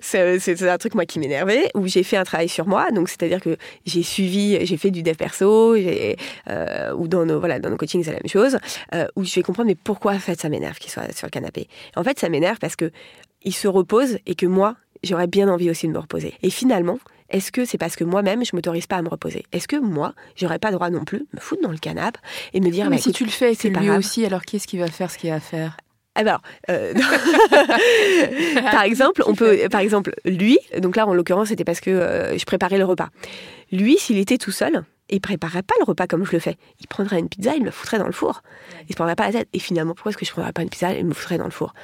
c'est 0.02 0.68
un 0.68 0.78
truc, 0.78 0.94
moi, 0.94 1.06
qui 1.06 1.20
m'énervait, 1.20 1.70
où 1.74 1.86
j'ai 1.86 2.02
fait 2.02 2.16
un 2.16 2.24
travail 2.24 2.48
sur 2.48 2.66
moi, 2.66 2.90
donc 2.90 3.08
c'est-à-dire 3.08 3.40
que 3.40 3.56
j'ai 3.84 4.02
suivi, 4.02 4.64
j'ai 4.66 4.76
fait 4.76 4.90
du 4.90 5.04
dev 5.04 5.14
perso, 5.14 5.76
ou 5.76 7.08
dans 7.08 7.24
nos, 7.24 7.38
voilà, 7.38 7.60
dans 7.60 7.70
nos 7.70 7.76
coachings, 7.76 8.02
c'est 8.02 8.10
la 8.12 8.18
même 8.18 8.28
chose, 8.28 8.58
où 9.14 9.24
je 9.24 9.34
vais 9.34 9.42
comprendre, 9.42 9.68
mais 9.68 9.76
pourquoi, 9.76 10.14
en 10.14 10.18
fait, 10.18 10.40
ça 10.40 10.48
m'énerve 10.48 10.78
qu'il 10.78 10.90
soit 10.90 11.12
sur 11.16 11.26
le 11.26 11.30
canapé? 11.30 11.68
En 11.94 12.02
fait, 12.02 12.18
ça 12.18 12.28
m'énerve 12.28 12.55
parce 12.58 12.76
que 12.76 12.90
il 13.42 13.54
se 13.54 13.68
repose 13.68 14.18
et 14.26 14.34
que 14.34 14.46
moi, 14.46 14.76
j'aurais 15.04 15.26
bien 15.26 15.48
envie 15.48 15.70
aussi 15.70 15.86
de 15.86 15.92
me 15.92 15.98
reposer. 15.98 16.34
Et 16.42 16.50
finalement, 16.50 16.98
est-ce 17.30 17.52
que 17.52 17.64
c'est 17.64 17.78
parce 17.78 17.96
que 17.96 18.04
moi-même, 18.04 18.44
je 18.44 18.54
m'autorise 18.54 18.86
pas 18.86 18.96
à 18.96 19.02
me 19.02 19.08
reposer? 19.08 19.44
Est-ce 19.52 19.68
que 19.68 19.76
moi, 19.76 20.14
j'aurais 20.36 20.58
pas 20.58 20.70
droit 20.70 20.90
non 20.90 21.04
plus 21.04 21.18
de 21.18 21.26
me 21.34 21.40
foutre 21.40 21.62
dans 21.62 21.70
le 21.70 21.78
canapé 21.78 22.18
et 22.52 22.60
me 22.60 22.70
dire, 22.70 22.88
mais 22.88 22.96
bah, 22.96 23.02
si 23.02 23.12
tu 23.12 23.24
le 23.24 23.30
fais, 23.30 23.54
c'est 23.54 23.70
lui 23.70 23.90
aussi, 23.90 24.24
alors 24.24 24.42
qui 24.42 24.56
est-ce 24.56 24.66
qui 24.66 24.78
va 24.78 24.86
faire 24.86 25.10
ce 25.10 25.18
qu'il 25.18 25.30
a 25.30 25.36
à 25.36 25.40
faire? 25.40 25.76
Alors, 26.14 26.40
euh, 26.70 26.94
par 28.72 28.82
exemple, 28.82 29.22
on 29.26 29.34
peut, 29.34 29.58
par 29.70 29.80
exemple, 29.80 30.14
lui, 30.24 30.58
donc 30.78 30.96
là 30.96 31.06
en 31.06 31.14
l'occurrence 31.14 31.48
c'était 31.48 31.64
parce 31.64 31.80
que 31.80 31.90
euh, 31.90 32.38
je 32.38 32.44
préparais 32.46 32.78
le 32.78 32.84
repas. 32.84 33.08
Lui, 33.70 33.98
s'il 33.98 34.18
était 34.18 34.38
tout 34.38 34.52
seul, 34.52 34.84
il 35.10 35.20
préparerait 35.20 35.62
pas 35.62 35.74
le 35.78 35.84
repas 35.84 36.06
comme 36.06 36.24
je 36.24 36.32
le 36.32 36.38
fais. 36.38 36.56
Il 36.80 36.86
prendrait 36.86 37.18
une 37.18 37.28
pizza, 37.28 37.54
il 37.54 37.64
me 37.64 37.70
foutrait 37.70 37.98
dans 37.98 38.06
le 38.06 38.12
four. 38.12 38.42
Il 38.88 38.92
se 38.92 38.96
prendrait 38.96 39.16
pas 39.16 39.26
la 39.26 39.32
tête. 39.32 39.48
Et 39.52 39.58
finalement, 39.58 39.94
pourquoi 39.94 40.10
est-ce 40.10 40.18
que 40.18 40.26
je 40.26 40.32
prendrais 40.32 40.52
pas 40.52 40.62
une 40.62 40.68
pizza 40.68 40.92
et 40.92 41.02
me 41.02 41.14
foutrait 41.14 41.38
dans 41.38 41.44
le 41.44 41.50
four? 41.50 41.74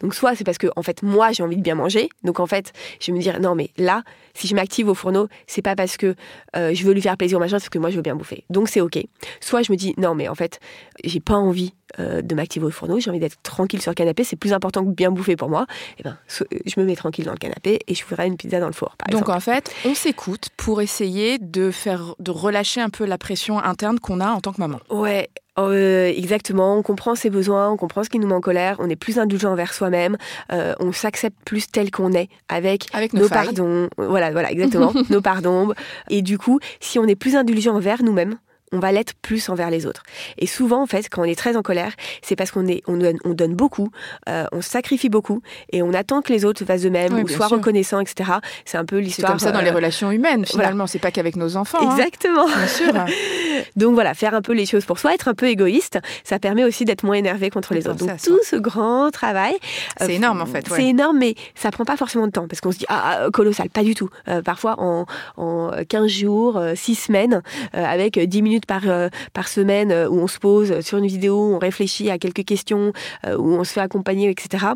Donc 0.00 0.14
soit 0.14 0.34
c'est 0.34 0.44
parce 0.44 0.58
que 0.58 0.68
en 0.76 0.82
fait 0.82 1.02
moi 1.02 1.32
j'ai 1.32 1.42
envie 1.42 1.56
de 1.56 1.62
bien 1.62 1.74
manger. 1.74 2.08
Donc 2.24 2.40
en 2.40 2.46
fait 2.46 2.72
je 3.00 3.12
vais 3.12 3.16
me 3.16 3.22
dire 3.22 3.40
non 3.40 3.54
mais 3.54 3.70
là 3.76 4.02
si 4.34 4.46
je 4.46 4.54
m'active 4.54 4.88
au 4.88 4.94
fourneau 4.94 5.28
c'est 5.46 5.62
pas 5.62 5.76
parce 5.76 5.96
que 5.96 6.14
euh, 6.56 6.74
je 6.74 6.84
veux 6.84 6.92
lui 6.92 7.02
faire 7.02 7.16
plaisir 7.16 7.38
machin, 7.38 7.58
c'est 7.58 7.64
parce 7.64 7.68
que 7.68 7.78
moi 7.78 7.90
je 7.90 7.96
veux 7.96 8.02
bien 8.02 8.16
bouffer. 8.16 8.44
Donc 8.50 8.68
c'est 8.68 8.80
ok. 8.80 8.98
Soit 9.40 9.62
je 9.62 9.72
me 9.72 9.76
dis 9.76 9.94
non 9.98 10.14
mais 10.14 10.28
en 10.28 10.34
fait 10.34 10.58
j'ai 11.04 11.20
pas 11.20 11.34
envie 11.34 11.74
euh, 11.98 12.22
de 12.22 12.34
m'activer 12.34 12.66
au 12.66 12.70
fourneau, 12.70 13.00
j'ai 13.00 13.10
envie 13.10 13.18
d'être 13.18 13.40
tranquille 13.42 13.80
sur 13.80 13.90
le 13.90 13.94
canapé, 13.94 14.24
c'est 14.24 14.36
plus 14.36 14.52
important 14.52 14.84
que 14.84 14.90
bien 14.90 15.10
bouffer 15.10 15.36
pour 15.36 15.48
moi. 15.48 15.66
Et 15.98 16.00
eh 16.00 16.02
ben, 16.04 16.18
je 16.28 16.80
me 16.80 16.84
mets 16.84 16.96
tranquille 16.96 17.24
dans 17.24 17.32
le 17.32 17.38
canapé 17.38 17.80
et 17.86 17.94
je 17.94 18.04
ferai 18.04 18.26
une 18.26 18.36
pizza 18.36 18.60
dans 18.60 18.66
le 18.66 18.72
four. 18.72 18.96
Donc 19.10 19.28
en 19.28 19.40
fait, 19.40 19.72
on 19.84 19.94
s'écoute 19.94 20.48
pour 20.56 20.80
essayer 20.80 21.38
de 21.38 21.70
faire, 21.70 22.14
de 22.18 22.30
relâcher 22.30 22.80
un 22.80 22.90
peu 22.90 23.04
la 23.04 23.18
pression 23.18 23.58
interne 23.58 23.98
qu'on 24.00 24.20
a 24.20 24.30
en 24.30 24.40
tant 24.40 24.52
que 24.52 24.60
maman. 24.60 24.78
Ouais, 24.90 25.28
euh, 25.58 26.06
exactement, 26.06 26.78
on 26.78 26.82
comprend 26.82 27.14
ses 27.14 27.28
besoins, 27.28 27.70
on 27.70 27.76
comprend 27.76 28.02
ce 28.04 28.08
qui 28.08 28.18
nous 28.18 28.26
met 28.26 28.34
en 28.34 28.40
colère, 28.40 28.76
on 28.78 28.88
est 28.88 28.96
plus 28.96 29.18
indulgent 29.18 29.52
envers 29.52 29.74
soi-même, 29.74 30.16
euh, 30.50 30.74
on 30.80 30.92
s'accepte 30.92 31.36
plus 31.44 31.66
tel 31.70 31.90
qu'on 31.90 32.12
est 32.12 32.28
avec, 32.48 32.86
avec 32.94 33.12
nos, 33.12 33.28
pardons, 33.28 33.88
voilà, 33.98 34.30
voilà, 34.30 34.50
exactement, 34.50 34.92
nos 35.10 35.20
pardons. 35.20 35.74
Et 36.08 36.22
du 36.22 36.38
coup, 36.38 36.58
si 36.80 36.98
on 36.98 37.04
est 37.04 37.16
plus 37.16 37.36
indulgent 37.36 37.74
envers 37.74 38.02
nous-mêmes, 38.02 38.38
on 38.72 38.78
va 38.78 38.90
l'être 38.90 39.14
plus 39.20 39.48
envers 39.48 39.70
les 39.70 39.86
autres. 39.86 40.02
Et 40.38 40.46
souvent, 40.46 40.82
en 40.82 40.86
fait, 40.86 41.08
quand 41.10 41.22
on 41.22 41.24
est 41.24 41.38
très 41.38 41.56
en 41.56 41.62
colère, 41.62 41.92
c'est 42.22 42.36
parce 42.36 42.50
qu'on 42.50 42.66
est, 42.66 42.82
on 42.86 42.96
donne, 42.96 43.18
on 43.24 43.34
donne 43.34 43.54
beaucoup, 43.54 43.90
euh, 44.28 44.46
on 44.50 44.62
sacrifie 44.62 45.10
beaucoup, 45.10 45.42
et 45.70 45.82
on 45.82 45.92
attend 45.92 46.22
que 46.22 46.32
les 46.32 46.44
autres 46.44 46.64
fassent 46.64 46.82
de 46.82 46.88
même 46.88 47.12
ou 47.14 47.28
soient 47.28 47.48
reconnaissants, 47.48 48.00
etc. 48.00 48.30
C'est 48.64 48.78
un 48.78 48.84
peu 48.84 48.98
l'histoire. 48.98 49.28
C'est 49.28 49.32
comme 49.32 49.38
ça 49.38 49.52
dans 49.52 49.60
les 49.60 49.70
euh, 49.70 49.74
relations 49.74 50.10
humaines, 50.10 50.46
finalement. 50.46 50.86
C'est 50.86 50.98
pas 50.98 51.10
qu'avec 51.10 51.36
nos 51.36 51.56
enfants. 51.56 51.78
Hein. 51.82 51.96
Exactement. 51.96 52.46
Bien 52.46 52.66
sûr. 52.66 52.92
Donc 53.76 53.94
voilà, 53.94 54.14
faire 54.14 54.34
un 54.34 54.42
peu 54.42 54.52
les 54.52 54.66
choses 54.66 54.84
pour 54.84 54.98
soi, 54.98 55.14
être 55.14 55.28
un 55.28 55.34
peu 55.34 55.48
égoïste, 55.48 55.98
ça 56.24 56.38
permet 56.38 56.64
aussi 56.64 56.84
d'être 56.84 57.04
moins 57.04 57.16
énervé 57.16 57.50
contre 57.50 57.74
les 57.74 57.86
autres. 57.86 58.06
Donc 58.06 58.22
tout 58.22 58.40
ce 58.42 58.56
grand 58.56 59.10
travail. 59.10 59.54
Euh, 60.00 60.06
c'est 60.06 60.14
énorme 60.14 60.40
en 60.40 60.46
fait. 60.46 60.66
C'est 60.68 60.86
énorme, 60.86 61.18
mais 61.18 61.34
ça 61.54 61.70
prend 61.70 61.84
pas 61.84 61.96
forcément 61.96 62.26
de 62.26 62.32
temps 62.32 62.48
parce 62.48 62.60
qu'on 62.60 62.72
se 62.72 62.78
dit 62.78 62.86
ah, 62.88 63.24
ah 63.26 63.30
colossal, 63.30 63.68
pas 63.68 63.82
du 63.82 63.94
tout. 63.94 64.08
parfois 64.44 64.76
en, 64.78 65.04
en 65.36 65.70
15 65.86 66.06
jours, 66.08 66.62
6 66.74 66.94
semaines, 66.94 67.42
avec 67.72 68.18
10 68.18 68.42
minutes 68.42 68.61
par, 68.66 68.88
euh, 68.88 69.08
par 69.32 69.48
semaine 69.48 69.92
euh, 69.92 70.08
où 70.08 70.18
on 70.18 70.26
se 70.26 70.38
pose 70.38 70.80
sur 70.80 70.98
une 70.98 71.06
vidéo, 71.06 71.54
on 71.54 71.58
réfléchit 71.58 72.10
à 72.10 72.18
quelques 72.18 72.44
questions, 72.44 72.92
euh, 73.26 73.36
où 73.36 73.52
on 73.52 73.64
se 73.64 73.72
fait 73.72 73.80
accompagner, 73.80 74.30
etc., 74.30 74.66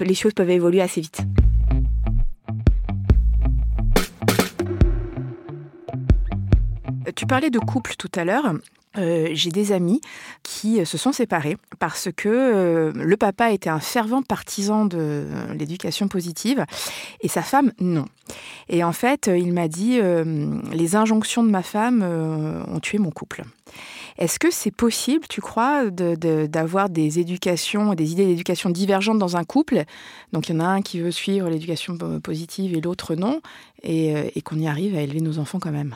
les 0.00 0.14
choses 0.14 0.34
peuvent 0.34 0.50
évoluer 0.50 0.80
assez 0.80 1.00
vite. 1.00 1.22
Tu 7.14 7.26
parlais 7.26 7.50
de 7.50 7.58
couple 7.58 7.94
tout 7.96 8.10
à 8.14 8.24
l'heure. 8.24 8.54
Euh, 8.96 9.30
j'ai 9.32 9.50
des 9.50 9.72
amis 9.72 10.00
qui 10.42 10.80
euh, 10.80 10.84
se 10.84 10.96
sont 10.96 11.12
séparés 11.12 11.56
parce 11.80 12.08
que 12.16 12.28
euh, 12.28 12.92
le 12.94 13.16
papa 13.16 13.50
était 13.50 13.70
un 13.70 13.80
fervent 13.80 14.22
partisan 14.22 14.86
de 14.86 15.24
l'éducation 15.58 16.06
positive 16.06 16.64
et 17.20 17.28
sa 17.28 17.42
femme 17.42 17.72
non. 17.80 18.04
Et 18.68 18.84
en 18.84 18.92
fait, 18.92 19.30
il 19.34 19.52
m'a 19.52 19.68
dit 19.68 20.00
les 20.72 20.96
injonctions 20.96 21.42
de 21.42 21.50
ma 21.50 21.62
femme 21.62 22.02
ont 22.02 22.80
tué 22.80 22.98
mon 22.98 23.10
couple. 23.10 23.44
Est-ce 24.16 24.38
que 24.38 24.50
c'est 24.50 24.70
possible, 24.70 25.26
tu 25.28 25.42
crois, 25.42 25.90
d'avoir 25.90 26.88
des 26.88 27.18
éducations, 27.18 27.94
des 27.94 28.12
idées 28.12 28.24
d'éducation 28.24 28.70
divergentes 28.70 29.18
dans 29.18 29.36
un 29.36 29.44
couple? 29.44 29.84
Donc 30.32 30.48
il 30.48 30.54
y 30.54 30.56
en 30.56 30.60
a 30.60 30.66
un 30.66 30.80
qui 30.80 31.00
veut 31.00 31.10
suivre 31.10 31.50
l'éducation 31.50 31.98
positive 32.22 32.74
et 32.74 32.80
l'autre 32.80 33.14
non, 33.14 33.42
et 33.82 34.40
qu'on 34.42 34.58
y 34.58 34.66
arrive 34.66 34.96
à 34.96 35.02
élever 35.02 35.20
nos 35.20 35.38
enfants 35.38 35.58
quand 35.60 35.72
même 35.72 35.94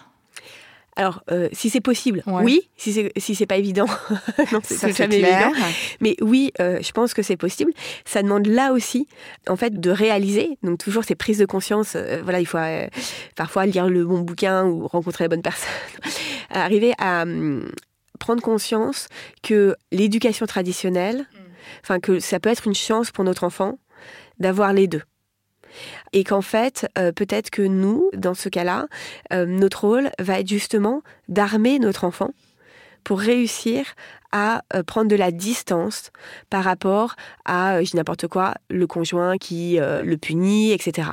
alors, 0.98 1.22
euh, 1.30 1.48
si 1.52 1.70
c'est 1.70 1.80
possible, 1.80 2.24
oui. 2.26 2.68
Si 2.76 2.92
c'est 2.92 3.12
si 3.16 3.37
c'est 3.37 3.46
pas 3.46 3.56
évident, 3.56 3.87
non, 4.52 4.58
c'est 4.64 4.96
jamais 4.96 5.20
évident. 5.20 5.52
Mais 6.00 6.16
oui, 6.20 6.52
euh, 6.61 6.80
je 6.82 6.90
pense 6.90 7.14
que 7.14 7.22
c'est 7.22 7.37
possible. 7.37 7.72
Ça 8.04 8.20
demande 8.20 8.48
là 8.48 8.72
aussi, 8.72 9.06
en 9.48 9.54
fait, 9.54 9.78
de 9.78 9.90
réaliser. 9.92 10.58
Donc 10.64 10.78
toujours 10.78 11.04
ces 11.04 11.14
prises 11.14 11.38
de 11.38 11.46
conscience. 11.46 11.92
Euh, 11.94 12.20
voilà, 12.24 12.40
il 12.40 12.46
faut 12.46 12.58
parfois 13.37 13.66
lire 13.66 13.88
le 13.88 14.04
bon 14.04 14.22
bouquin 14.22 14.66
ou 14.66 14.88
rencontrer 14.88 15.22
la 15.22 15.28
bonne 15.28 15.42
personne. 15.42 15.70
Arriver 16.50 16.94
à 16.98 17.22
hum, 17.22 17.70
prendre 18.18 18.42
conscience 18.42 19.06
que 19.44 19.76
l'éducation 19.92 20.46
traditionnelle, 20.46 21.18
mm. 21.18 21.38
enfin 21.84 22.00
que 22.00 22.18
ça 22.18 22.40
peut 22.40 22.50
être 22.50 22.66
une 22.66 22.74
chance 22.74 23.12
pour 23.12 23.22
notre 23.22 23.44
enfant 23.44 23.78
d'avoir 24.40 24.72
les 24.72 24.88
deux 24.88 25.02
et 26.12 26.24
qu'en 26.24 26.42
fait, 26.42 26.88
euh, 26.98 27.12
peut-être 27.12 27.50
que 27.50 27.62
nous, 27.62 28.11
dans 28.14 28.35
ce 28.35 28.48
cas-là, 28.48 28.87
euh, 29.33 29.46
notre 29.46 29.87
rôle 29.87 30.11
va 30.18 30.40
être 30.40 30.48
justement 30.48 31.02
d'armer 31.28 31.78
notre 31.78 32.04
enfant 32.04 32.31
pour 33.04 33.20
réussir 33.20 33.85
à 34.33 34.62
euh, 34.74 34.83
prendre 34.83 35.09
de 35.09 35.16
la 35.16 35.31
distance 35.31 36.11
par 36.50 36.64
rapport 36.64 37.14
à, 37.44 37.83
je 37.83 37.96
n'importe 37.96 38.26
quoi, 38.26 38.54
le 38.68 38.87
conjoint 38.87 39.38
qui 39.38 39.78
le 39.81 40.16
punit, 40.16 40.72
etc. 40.72 41.09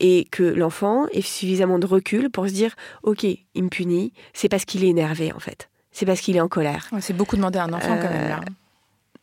Et 0.00 0.26
que 0.30 0.42
l'enfant 0.42 1.06
ait 1.12 1.20
suffisamment 1.20 1.78
de 1.78 1.86
recul 1.86 2.30
pour 2.30 2.48
se 2.48 2.52
dire, 2.52 2.74
ok, 3.02 3.24
il 3.24 3.64
me 3.64 3.68
punit, 3.68 4.12
c'est 4.32 4.48
parce 4.48 4.64
qu'il 4.64 4.84
est 4.84 4.88
énervé 4.88 5.32
en 5.32 5.40
fait. 5.40 5.68
C'est 5.90 6.06
parce 6.06 6.20
qu'il 6.20 6.36
est 6.36 6.40
en 6.40 6.48
colère. 6.48 6.88
c'est 7.00 7.16
beaucoup 7.16 7.36
demander 7.36 7.58
à 7.58 7.64
un 7.64 7.72
enfant 7.72 7.98
quand 8.00 8.10
même. 8.10 8.28
Là. 8.28 8.40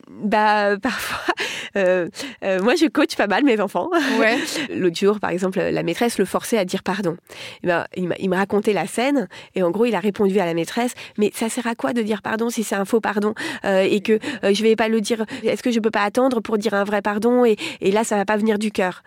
Bah 0.07 0.77
parfois, 0.77 1.33
euh, 1.77 2.09
euh, 2.43 2.61
moi 2.61 2.75
je 2.75 2.85
coach 2.85 3.15
pas 3.15 3.27
mal 3.27 3.43
mes 3.43 3.59
enfants. 3.59 3.89
Ouais. 4.19 4.37
L'autre 4.75 4.97
jour, 4.97 5.19
par 5.19 5.31
exemple, 5.31 5.59
la 5.59 5.83
maîtresse 5.83 6.19
le 6.19 6.25
forçait 6.25 6.57
à 6.57 6.65
dire 6.65 6.83
pardon. 6.83 7.17
Et 7.63 7.63
eh 7.63 7.67
ben, 7.67 7.85
il 8.19 8.29
m'a 8.29 8.37
raconté 8.37 8.71
la 8.73 8.85
scène 8.85 9.27
et 9.55 9.63
en 9.63 9.71
gros 9.71 9.85
il 9.85 9.95
a 9.95 9.99
répondu 9.99 10.39
à 10.39 10.45
la 10.45 10.53
maîtresse, 10.53 10.93
mais 11.17 11.31
ça 11.33 11.49
sert 11.49 11.65
à 11.65 11.73
quoi 11.73 11.93
de 11.93 12.01
dire 12.03 12.21
pardon 12.21 12.49
si 12.49 12.63
c'est 12.63 12.75
un 12.75 12.85
faux 12.85 13.01
pardon 13.01 13.33
euh, 13.65 13.81
et 13.81 14.01
que 14.01 14.19
je 14.43 14.61
vais 14.61 14.75
pas 14.75 14.89
le 14.89 15.01
dire. 15.01 15.25
Est-ce 15.43 15.63
que 15.63 15.71
je 15.71 15.79
peux 15.79 15.91
pas 15.91 16.03
attendre 16.03 16.39
pour 16.39 16.57
dire 16.57 16.75
un 16.75 16.83
vrai 16.83 17.01
pardon 17.01 17.43
et, 17.43 17.57
et 17.81 17.91
là 17.91 18.03
ça 18.03 18.15
va 18.15 18.25
pas 18.25 18.37
venir 18.37 18.59
du 18.59 18.71
cœur. 18.71 19.03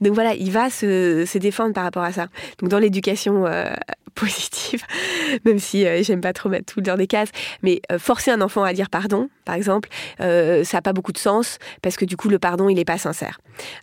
Donc 0.00 0.14
voilà, 0.14 0.34
il 0.34 0.50
va 0.50 0.68
se, 0.68 1.24
se, 1.26 1.38
défendre 1.38 1.72
par 1.72 1.84
rapport 1.84 2.02
à 2.02 2.12
ça. 2.12 2.26
Donc 2.58 2.68
dans 2.68 2.78
l'éducation 2.78 3.46
positive, 4.22 4.82
même 5.44 5.58
si 5.58 5.84
j'aime 6.02 6.20
pas 6.20 6.32
trop 6.32 6.48
mettre 6.48 6.72
tout 6.72 6.80
dans 6.80 6.96
des 6.96 7.06
cases, 7.06 7.30
mais 7.62 7.80
forcer 7.98 8.30
un 8.30 8.40
enfant 8.40 8.62
à 8.62 8.72
dire 8.72 8.90
pardon, 8.90 9.28
par 9.44 9.54
exemple. 9.54 9.88
Euh, 10.20 10.64
ça 10.64 10.78
n'a 10.78 10.82
pas 10.82 10.92
beaucoup 10.92 11.12
de 11.12 11.18
sens 11.18 11.58
parce 11.82 11.96
que 11.96 12.04
du 12.04 12.16
coup, 12.16 12.28
le 12.28 12.38
pardon, 12.38 12.68
il 12.68 12.74
n'est 12.76 12.84
pas 12.84 12.98
sincère. 12.98 13.40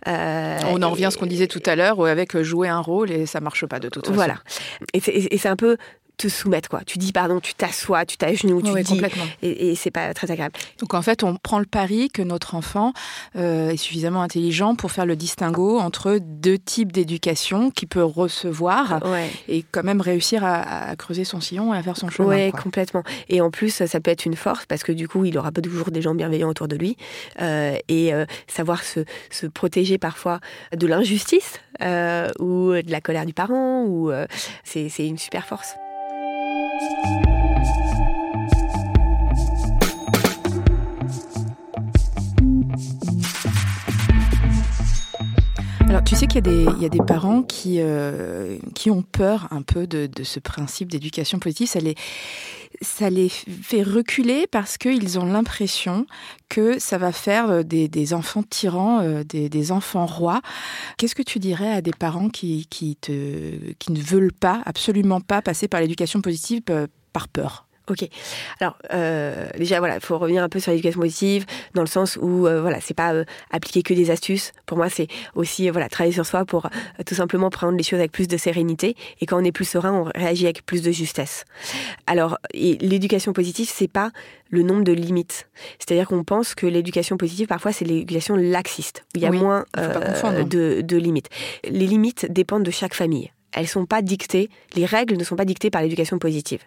Euh, 0.07 0.57
On 0.69 0.81
en 0.81 0.89
revient 0.89 1.05
à 1.05 1.11
ce 1.11 1.17
qu'on 1.17 1.25
disait 1.25 1.47
tout 1.47 1.63
à 1.65 1.75
l'heure 1.75 2.05
avec 2.05 2.37
jouer 2.41 2.67
un 2.67 2.79
rôle 2.79 3.11
et 3.11 3.25
ça 3.25 3.39
marche 3.39 3.65
pas 3.65 3.79
de 3.79 3.89
toute 3.89 4.05
façon. 4.05 4.15
Voilà. 4.15 4.35
Et 4.93 4.99
c'est 5.01 5.49
un 5.49 5.55
peu 5.55 5.77
te 6.19 6.27
soumettre 6.27 6.69
quoi. 6.69 6.81
Tu 6.85 6.97
dis 6.97 7.11
pardon, 7.11 7.39
tu 7.39 7.53
t'assois, 7.53 8.05
tu 8.05 8.17
t'agenouilles, 8.17 8.61
tu 8.63 8.83
dis 8.83 8.83
complètement. 8.83 9.23
et, 9.41 9.71
et 9.71 9.75
c'est 9.75 9.89
pas 9.89 10.13
très 10.13 10.29
agréable. 10.29 10.53
Donc 10.79 10.93
en 10.93 11.01
fait, 11.01 11.23
on 11.23 11.35
prend 11.35 11.59
le 11.59 11.65
pari 11.65 12.09
que 12.09 12.21
notre 12.21 12.55
enfant 12.55 12.93
euh, 13.35 13.69
est 13.69 13.77
suffisamment 13.77 14.21
intelligent 14.21 14.75
pour 14.75 14.91
faire 14.91 15.05
le 15.05 15.15
distinguo 15.15 15.79
entre 15.79 16.19
deux 16.21 16.57
types 16.57 16.91
d'éducation 16.91 17.71
qu'il 17.71 17.87
peut 17.87 18.03
recevoir 18.03 19.01
et 19.47 19.63
quand 19.71 19.83
même 19.83 20.01
réussir 20.01 20.43
à, 20.43 20.95
creuser 20.97 21.23
son 21.23 21.39
sillon 21.39 21.73
et 21.73 21.77
à 21.77 21.83
faire 21.83 21.97
son 21.97 22.09
chemin. 22.09 22.29
Oui, 22.29 22.51
complètement. 22.51 23.03
Et 23.29 23.41
en 23.41 23.49
plus, 23.49 23.85
ça 23.85 23.99
peut 23.99 24.11
être 24.11 24.25
une 24.25 24.35
force 24.35 24.65
parce 24.65 24.83
que 24.83 24.91
du 24.91 25.07
coup, 25.07 25.25
il 25.25 25.37
aura 25.37 25.51
pas 25.51 25.61
toujours 25.61 25.91
des 25.91 26.01
gens 26.01 26.13
bienveillants 26.13 26.49
autour 26.49 26.67
de 26.67 26.75
lui 26.75 26.97
euh, 27.41 27.77
et 27.87 28.13
euh, 28.13 28.25
savoir 28.47 28.83
se, 28.83 29.01
se, 29.31 29.47
protéger 29.47 29.97
parfois 29.97 30.39
de 30.75 30.85
l'injustice 30.85 31.59
ou 31.79 32.73
de 32.73 32.91
la 32.91 33.01
colère 33.01 33.25
du 33.25 33.33
parent 33.33 33.83
ou 33.83 34.11
c'est 34.63 34.89
une 34.99 35.17
super 35.17 35.45
force. 35.45 35.75
Alors, 45.89 46.03
tu 46.03 46.15
sais 46.15 46.27
qu'il 46.27 46.45
y, 46.79 46.85
a 46.85 46.89
des 46.89 46.99
parents 46.99 47.43
euh, 47.65 48.57
qui, 48.75 48.91
ont 48.91 49.01
peur 49.01 49.47
un 49.49 49.63
peu 49.63 49.87
de, 49.87 50.07
ce 50.23 50.39
principe 50.39 50.91
d'éducation 50.91 51.39
positive 51.39 51.67
ça 52.81 53.09
les 53.09 53.29
fait 53.29 53.83
reculer 53.83 54.47
parce 54.47 54.77
qu'ils 54.77 55.19
ont 55.19 55.25
l'impression 55.25 56.05
que 56.47 56.79
ça 56.79 56.97
va 56.97 57.11
faire 57.11 57.63
des, 57.63 57.87
des 57.87 58.13
enfants 58.13 58.43
tyrans, 58.43 59.01
euh, 59.01 59.23
des, 59.23 59.49
des, 59.49 59.71
enfants 59.71 60.05
rois. 60.05 60.41
Qu'est-ce 60.97 61.15
que 61.15 61.23
tu 61.23 61.39
dirais 61.39 61.71
à 61.71 61.81
des 61.81 61.91
parents 61.91 62.29
qui, 62.29 62.67
qui, 62.67 62.95
te, 62.95 63.73
qui 63.73 63.91
ne 63.91 64.01
veulent 64.01 64.33
pas, 64.33 64.61
absolument 64.65 65.21
pas 65.21 65.41
passer 65.41 65.67
par 65.67 65.81
l'éducation 65.81 66.21
positive 66.21 66.63
euh, 66.69 66.87
par 67.13 67.27
peur? 67.27 67.68
Ok. 67.89 68.07
Alors 68.59 68.77
euh, 68.93 69.47
déjà 69.57 69.79
voilà, 69.79 69.95
il 69.95 70.01
faut 70.01 70.17
revenir 70.17 70.43
un 70.43 70.49
peu 70.49 70.59
sur 70.59 70.71
l'éducation 70.71 71.01
positive 71.01 71.45
dans 71.73 71.81
le 71.81 71.87
sens 71.87 72.17
où 72.21 72.47
euh, 72.47 72.61
voilà, 72.61 72.79
c'est 72.81 72.93
pas 72.93 73.13
euh, 73.13 73.25
appliquer 73.51 73.83
que 73.83 73.93
des 73.93 74.11
astuces. 74.11 74.51
Pour 74.65 74.77
moi, 74.77 74.89
c'est 74.89 75.07
aussi 75.35 75.69
voilà 75.69 75.89
travailler 75.89 76.13
sur 76.13 76.25
soi 76.25 76.45
pour 76.45 76.65
euh, 76.65 76.69
tout 77.05 77.15
simplement 77.15 77.49
prendre 77.49 77.77
les 77.77 77.83
choses 77.83 77.99
avec 77.99 78.11
plus 78.11 78.27
de 78.27 78.37
sérénité 78.37 78.95
et 79.21 79.25
quand 79.25 79.41
on 79.41 79.43
est 79.43 79.51
plus 79.51 79.65
serein, 79.65 79.93
on 79.93 80.03
réagit 80.03 80.45
avec 80.45 80.65
plus 80.65 80.81
de 80.81 80.91
justesse. 80.91 81.45
Alors 82.07 82.37
l'éducation 82.53 83.33
positive, 83.33 83.69
c'est 83.73 83.87
pas 83.87 84.11
le 84.49 84.63
nombre 84.63 84.83
de 84.83 84.93
limites. 84.93 85.47
C'est-à-dire 85.77 86.07
qu'on 86.07 86.23
pense 86.23 86.55
que 86.55 86.65
l'éducation 86.65 87.17
positive, 87.17 87.47
parfois, 87.47 87.71
c'est 87.71 87.85
l'éducation 87.85 88.35
laxiste, 88.35 89.03
où 89.15 89.17
il 89.19 89.21
y 89.21 89.25
a 89.25 89.29
Oui, 89.29 89.39
moins 89.39 89.65
de 89.75 90.97
limites. 90.97 91.29
Les 91.63 91.85
limites 91.85 92.31
dépendent 92.31 92.63
de 92.63 92.71
chaque 92.71 92.93
famille. 92.93 93.31
Elles 93.53 93.67
sont 93.67 93.85
pas 93.85 94.01
dictées, 94.01 94.49
les 94.75 94.85
règles 94.85 95.17
ne 95.17 95.23
sont 95.23 95.35
pas 95.35 95.45
dictées 95.45 95.69
par 95.69 95.81
l'éducation 95.81 96.19
positive. 96.19 96.61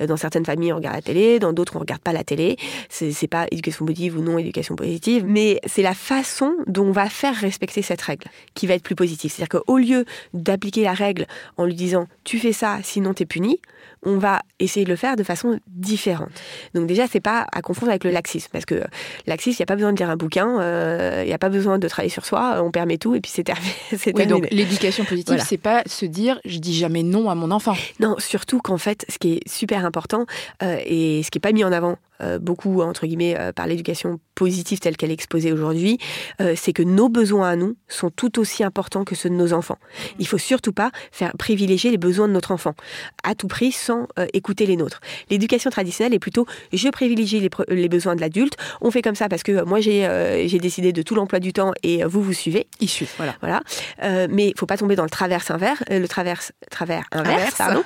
Euh, 0.00 0.06
Dans 0.06 0.16
certaines 0.16 0.44
familles, 0.44 0.72
on 0.72 0.76
regarde 0.76 0.96
la 0.96 1.02
télé, 1.02 1.38
dans 1.38 1.52
d'autres, 1.52 1.76
on 1.76 1.80
regarde 1.80 2.02
pas 2.02 2.12
la 2.12 2.24
télé. 2.24 2.56
C'est 2.88 3.12
c'est 3.12 3.28
pas 3.28 3.46
éducation 3.50 3.84
positive 3.86 4.18
ou 4.18 4.22
non 4.22 4.38
éducation 4.38 4.76
positive, 4.76 5.24
mais 5.26 5.60
c'est 5.66 5.82
la 5.82 5.94
façon 5.94 6.54
dont 6.66 6.86
on 6.86 6.92
va 6.92 7.08
faire 7.08 7.34
respecter 7.34 7.82
cette 7.82 8.02
règle 8.02 8.26
qui 8.54 8.66
va 8.66 8.74
être 8.74 8.82
plus 8.82 8.94
positive. 8.94 9.32
C'est-à-dire 9.32 9.60
qu'au 9.60 9.78
lieu 9.78 10.04
d'appliquer 10.34 10.82
la 10.82 10.94
règle 10.94 11.26
en 11.56 11.64
lui 11.64 11.74
disant 11.74 12.06
tu 12.24 12.38
fais 12.38 12.52
ça, 12.52 12.78
sinon 12.82 13.14
t'es 13.14 13.26
puni, 13.26 13.60
on 14.06 14.18
va 14.18 14.40
essayer 14.60 14.84
de 14.84 14.90
le 14.90 14.96
faire 14.96 15.16
de 15.16 15.22
façon 15.24 15.58
différente. 15.68 16.30
Donc 16.74 16.86
déjà, 16.86 17.06
c'est 17.06 17.20
pas 17.20 17.46
à 17.52 17.60
confondre 17.60 17.90
avec 17.90 18.04
le 18.04 18.10
laxisme, 18.10 18.48
parce 18.52 18.64
que 18.64 18.82
laxisme, 19.26 19.56
il 19.58 19.62
n'y 19.62 19.64
a 19.64 19.66
pas 19.66 19.74
besoin 19.74 19.92
de 19.92 19.98
lire 19.98 20.08
un 20.08 20.16
bouquin, 20.16 20.60
euh, 20.60 21.22
il 21.24 21.26
n'y 21.28 21.34
a 21.34 21.38
pas 21.38 21.48
besoin 21.48 21.78
de 21.78 21.88
travailler 21.88 22.08
sur 22.10 22.24
soi, 22.24 22.62
on 22.62 22.70
permet 22.70 22.98
tout 22.98 23.14
et 23.16 23.20
puis 23.20 23.30
c'est 23.34 23.44
terminé. 23.44 23.72
c'est 23.90 24.06
Oui, 24.06 24.12
terminé. 24.14 24.40
donc 24.40 24.48
l'éducation 24.52 25.04
positive, 25.04 25.26
Voilà. 25.34 25.44
c'est 25.44 25.58
pas 25.58 25.82
se 25.86 26.06
dire 26.06 26.38
je 26.44 26.58
dis 26.58 26.74
jamais 26.74 27.02
non 27.02 27.28
à 27.28 27.34
mon 27.34 27.50
enfant. 27.50 27.74
Non, 28.00 28.14
surtout 28.18 28.60
qu'en 28.60 28.78
fait, 28.78 29.04
ce 29.08 29.18
qui 29.18 29.34
est 29.34 29.48
super 29.48 29.84
important 29.84 30.24
euh, 30.62 30.78
et 30.86 31.22
ce 31.24 31.30
qui 31.30 31.38
n'est 31.38 31.40
pas 31.40 31.52
mis 31.52 31.64
en 31.64 31.72
avant 31.72 31.96
euh, 32.22 32.38
beaucoup, 32.38 32.80
entre 32.80 33.06
guillemets, 33.06 33.36
euh, 33.38 33.52
par 33.52 33.66
l'éducation 33.66 34.20
positive 34.34 34.78
telle 34.78 34.96
qu'elle 34.96 35.10
est 35.10 35.14
exposée 35.14 35.52
aujourd'hui, 35.52 35.98
euh, 36.40 36.54
c'est 36.56 36.72
que 36.72 36.82
nos 36.82 37.10
besoins 37.10 37.50
à 37.50 37.56
nous 37.56 37.76
sont 37.88 38.10
tout 38.10 38.38
aussi 38.38 38.64
importants 38.64 39.04
que 39.04 39.14
ceux 39.14 39.28
de 39.28 39.34
nos 39.34 39.52
enfants. 39.52 39.76
Il 40.18 40.26
faut 40.26 40.38
surtout 40.38 40.72
pas 40.72 40.90
faire 41.12 41.32
privilégier 41.38 41.90
les 41.90 41.98
besoins 41.98 42.26
de 42.28 42.32
notre 42.32 42.52
enfant 42.52 42.74
à 43.22 43.34
tout 43.34 43.48
prix 43.48 43.70
sans 43.72 43.95
euh, 44.18 44.26
écouter 44.32 44.66
les 44.66 44.76
nôtres. 44.76 45.00
L'éducation 45.30 45.70
traditionnelle 45.70 46.14
est 46.14 46.18
plutôt 46.18 46.46
je 46.72 46.88
privilégie 46.88 47.40
les, 47.68 47.88
besoins 47.88 48.14
de 48.16 48.20
l'adulte, 48.20 48.56
on 48.80 48.90
fait 48.90 49.02
comme 49.02 49.14
ça 49.14 49.28
parce 49.28 49.42
que 49.42 49.52
euh, 49.52 49.64
moi 49.64 49.80
j'ai 49.80 50.06
euh, 50.06 50.46
j'ai 50.48 50.58
décidé 50.58 50.92
de 50.92 51.02
tout 51.02 51.14
l'emploi 51.14 51.38
du 51.40 51.52
temps 51.52 51.72
et 51.82 52.04
vous 52.04 52.22
vous 52.22 52.32
suivez. 52.32 52.66
Il 52.80 52.88
suit, 52.88 53.08
voilà. 53.16 53.34
Voilà. 53.40 53.60
Euh, 54.02 54.26
mais 54.30 54.48
il 54.48 54.54
faut 54.58 54.66
pas 54.66 54.76
tomber 54.76 54.96
dans 54.96 55.02
le 55.04 55.10
traverse 55.10 55.50
inverse, 55.50 55.82
le 55.90 56.06
traverse, 56.06 56.52
travers 56.70 57.04
inverse, 57.12 57.36
Inverse. 57.40 57.54
pardon, 57.56 57.82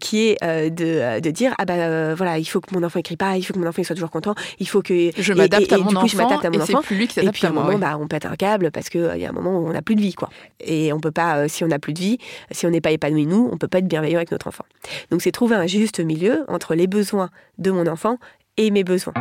qui 0.00 0.28
est 0.28 0.70
de, 0.70 1.20
de 1.20 1.30
dire 1.30 1.54
ah 1.58 1.64
euh, 1.70 2.14
voilà, 2.16 2.38
il 2.38 2.44
faut 2.44 2.60
que 2.60 2.74
mon 2.74 2.82
enfant 2.82 2.98
écrit 2.98 3.16
pas, 3.16 3.36
il 3.36 3.42
faut 3.42 3.54
que 3.54 3.58
mon 3.58 3.66
enfant 3.66 3.82
soit 3.82 3.94
toujours 3.94 4.10
content, 4.10 4.34
il 4.58 4.68
faut 4.68 4.82
que 4.82 5.10
Je 5.16 5.32
m'adapte 5.32 5.72
à 5.72 5.76
et 5.76 5.80
mon 5.80 5.96
enfant 5.96 6.00
à 6.00 6.48
et 6.52 6.60
c'est 6.60 6.76
plus 6.82 6.96
lui 6.96 7.08
qui 7.08 7.20
Et 7.20 7.22
s'adapte 7.22 7.38
puis 7.38 7.46
à 7.46 7.48
à 7.48 7.50
un 7.50 7.54
moi. 7.54 7.62
moment, 7.64 7.74
oui. 7.74 7.80
bah, 7.80 7.98
on 8.00 8.06
pète 8.08 8.26
un 8.26 8.36
câble 8.36 8.70
parce 8.70 8.88
qu'il 8.88 9.16
y 9.16 9.26
a 9.26 9.28
un 9.28 9.32
moment 9.32 9.58
où 9.58 9.68
on 9.68 9.72
n'a 9.72 9.82
plus 9.82 9.94
de 9.94 10.00
vie, 10.00 10.14
quoi. 10.14 10.30
Et 10.60 10.92
on 10.92 11.00
peut 11.00 11.10
pas, 11.10 11.48
si 11.48 11.64
on 11.64 11.68
n'a 11.68 11.78
plus 11.78 11.92
de 11.92 11.98
vie, 12.00 12.18
si 12.50 12.66
on 12.66 12.70
n'est 12.70 12.80
pas 12.80 12.90
épanoui 12.90 13.26
nous, 13.26 13.48
on 13.52 13.56
peut 13.58 13.68
pas 13.68 13.78
être 13.78 13.88
bienveillant 13.88 14.16
avec 14.18 14.30
notre 14.30 14.48
enfant. 14.48 14.64
Donc 15.10 15.22
c'est 15.22 15.32
un 15.54 15.66
juste 15.66 16.00
milieu 16.00 16.44
entre 16.48 16.74
les 16.74 16.86
besoins 16.86 17.30
de 17.58 17.70
mon 17.70 17.86
enfant 17.86 18.18
et 18.56 18.70
mes 18.70 18.84
besoins. 18.84 19.14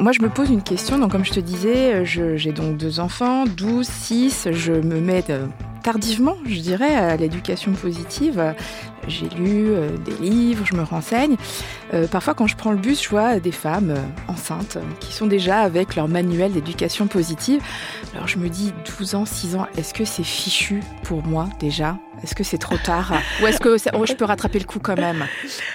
Moi, 0.00 0.12
je 0.12 0.20
me 0.20 0.28
pose 0.28 0.50
une 0.50 0.62
question. 0.62 0.98
Donc, 0.98 1.12
comme 1.12 1.24
je 1.24 1.32
te 1.32 1.40
disais, 1.40 2.04
je- 2.04 2.36
j'ai 2.36 2.52
donc 2.52 2.76
deux 2.76 3.00
enfants, 3.00 3.44
12, 3.46 3.86
6. 3.86 4.48
Je 4.52 4.72
me 4.72 5.00
mets 5.00 5.24
euh, 5.30 5.46
tardivement, 5.82 6.36
je 6.46 6.60
dirais, 6.60 6.94
à 6.94 7.16
l'éducation 7.16 7.72
positive. 7.72 8.54
J'ai 9.08 9.28
lu 9.28 9.66
euh, 9.70 9.90
des 9.98 10.12
livres, 10.24 10.64
je 10.66 10.74
me 10.74 10.82
renseigne. 10.82 11.36
Euh, 11.92 12.06
parfois, 12.06 12.34
quand 12.34 12.46
je 12.46 12.56
prends 12.56 12.70
le 12.72 12.78
bus, 12.78 13.02
je 13.02 13.08
vois 13.08 13.38
des 13.40 13.52
femmes 13.52 13.90
euh, 13.90 14.02
enceintes 14.32 14.78
qui 15.00 15.12
sont 15.12 15.26
déjà 15.26 15.60
avec 15.60 15.96
leur 15.96 16.08
manuel 16.08 16.52
d'éducation 16.52 17.06
positive. 17.06 17.60
Alors, 18.14 18.26
je 18.28 18.38
me 18.38 18.48
dis, 18.48 18.72
12 18.98 19.14
ans, 19.14 19.24
6 19.24 19.56
ans, 19.56 19.66
est-ce 19.76 19.94
que 19.94 20.04
c'est 20.04 20.24
fichu 20.24 20.80
pour 21.02 21.22
moi 21.24 21.48
déjà? 21.60 21.96
Est-ce 22.22 22.34
que 22.34 22.44
c'est 22.44 22.58
trop 22.58 22.76
tard? 22.78 23.12
Ou 23.42 23.46
est-ce 23.46 23.58
que 23.60 23.76
ça- 23.76 23.90
oh, 23.94 24.06
je 24.06 24.14
peux 24.14 24.24
rattraper 24.24 24.58
le 24.58 24.64
coup 24.64 24.78
quand 24.78 24.96
même? 24.96 25.26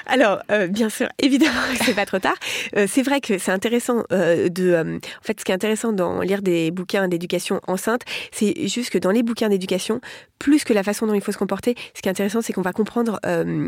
Alors, 0.08 0.40
euh, 0.52 0.68
bien 0.68 0.90
sûr, 0.90 1.08
évidemment 1.22 1.60
que 1.78 1.84
c'est 1.86 1.94
pas 1.94 2.06
trop 2.06 2.20
tard. 2.20 2.36
Euh, 2.76 2.86
c'est 2.90 3.04
vrai 3.04 3.22
que 3.22 3.38
c'est 3.38 3.52
intéressant 3.52 4.04
euh, 4.12 4.50
de. 4.50 4.98
en 5.00 5.24
fait, 5.24 5.40
ce 5.40 5.46
qui 5.46 5.52
est 5.52 5.56
intéressant 5.56 5.92
dans 5.92 6.22
lire 6.22 6.42
des 6.42 6.72
bouquins 6.72 7.08
d'éducation 7.08 7.60
enceinte, 7.68 8.02
c'est 8.32 8.68
juste 8.68 8.90
que 8.90 8.98
dans 8.98 9.12
les 9.12 9.22
bouquins 9.22 9.50
d'éducation, 9.50 10.02
plus 10.40 10.64
que 10.64 10.74
la 10.74 10.84
façon 10.84 11.06
dont 11.06 11.14
il 11.14 11.22
faut 11.22 11.32
se 11.32 11.38
comporter, 11.38 11.76
ce 11.94 12.02
qui 12.02 12.08
est 12.08 12.12
intéressant, 12.12 12.42
c'est 12.42 12.54
qu'on 12.54 12.62
va 12.62 12.74
comprendre 12.74 13.20
euh, 13.26 13.68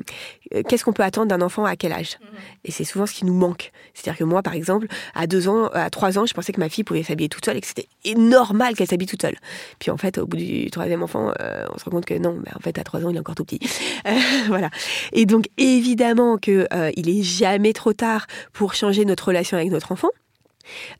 euh, 0.55 0.63
qu'est-ce 0.67 0.83
qu'on 0.83 0.93
peut 0.93 1.03
attendre 1.03 1.27
d'un 1.27 1.41
enfant 1.41 1.65
à 1.65 1.75
quel 1.75 1.91
âge. 1.91 2.17
Et 2.63 2.71
c'est 2.71 2.85
souvent 2.85 3.05
ce 3.05 3.13
qui 3.13 3.25
nous 3.25 3.33
manque. 3.33 3.71
C'est-à-dire 3.93 4.17
que 4.17 4.23
moi, 4.23 4.41
par 4.41 4.53
exemple, 4.53 4.87
à 5.13 5.27
deux 5.27 5.47
ans, 5.47 5.67
à 5.73 5.89
trois 5.89 6.17
ans, 6.17 6.25
je 6.25 6.33
pensais 6.33 6.53
que 6.53 6.59
ma 6.59 6.69
fille 6.69 6.83
pouvait 6.83 7.03
s'habiller 7.03 7.29
toute 7.29 7.45
seule 7.45 7.57
et 7.57 7.61
que 7.61 7.67
c'était 7.67 7.87
normal 8.15 8.75
qu'elle 8.75 8.87
s'habille 8.87 9.07
toute 9.07 9.21
seule. 9.21 9.35
Puis 9.79 9.91
en 9.91 9.97
fait, 9.97 10.17
au 10.17 10.25
bout 10.25 10.37
du 10.37 10.69
troisième 10.71 11.03
enfant, 11.03 11.31
euh, 11.41 11.65
on 11.73 11.77
se 11.77 11.85
rend 11.85 11.91
compte 11.91 12.05
que 12.05 12.17
non, 12.17 12.37
mais 12.43 12.51
en 12.55 12.59
fait, 12.59 12.77
à 12.79 12.83
trois 12.83 13.05
ans, 13.05 13.09
il 13.09 13.15
est 13.15 13.19
encore 13.19 13.35
tout 13.35 13.45
petit. 13.45 13.59
Euh, 14.07 14.13
voilà. 14.47 14.71
Et 15.13 15.27
donc, 15.27 15.45
évidemment 15.57 16.37
que 16.37 16.67
euh, 16.73 16.89
il 16.95 17.07
est 17.07 17.21
jamais 17.21 17.71
trop 17.71 17.93
tard 17.93 18.25
pour 18.51 18.73
changer 18.73 19.05
notre 19.05 19.27
relation 19.27 19.57
avec 19.57 19.69
notre 19.69 19.91
enfant. 19.91 20.09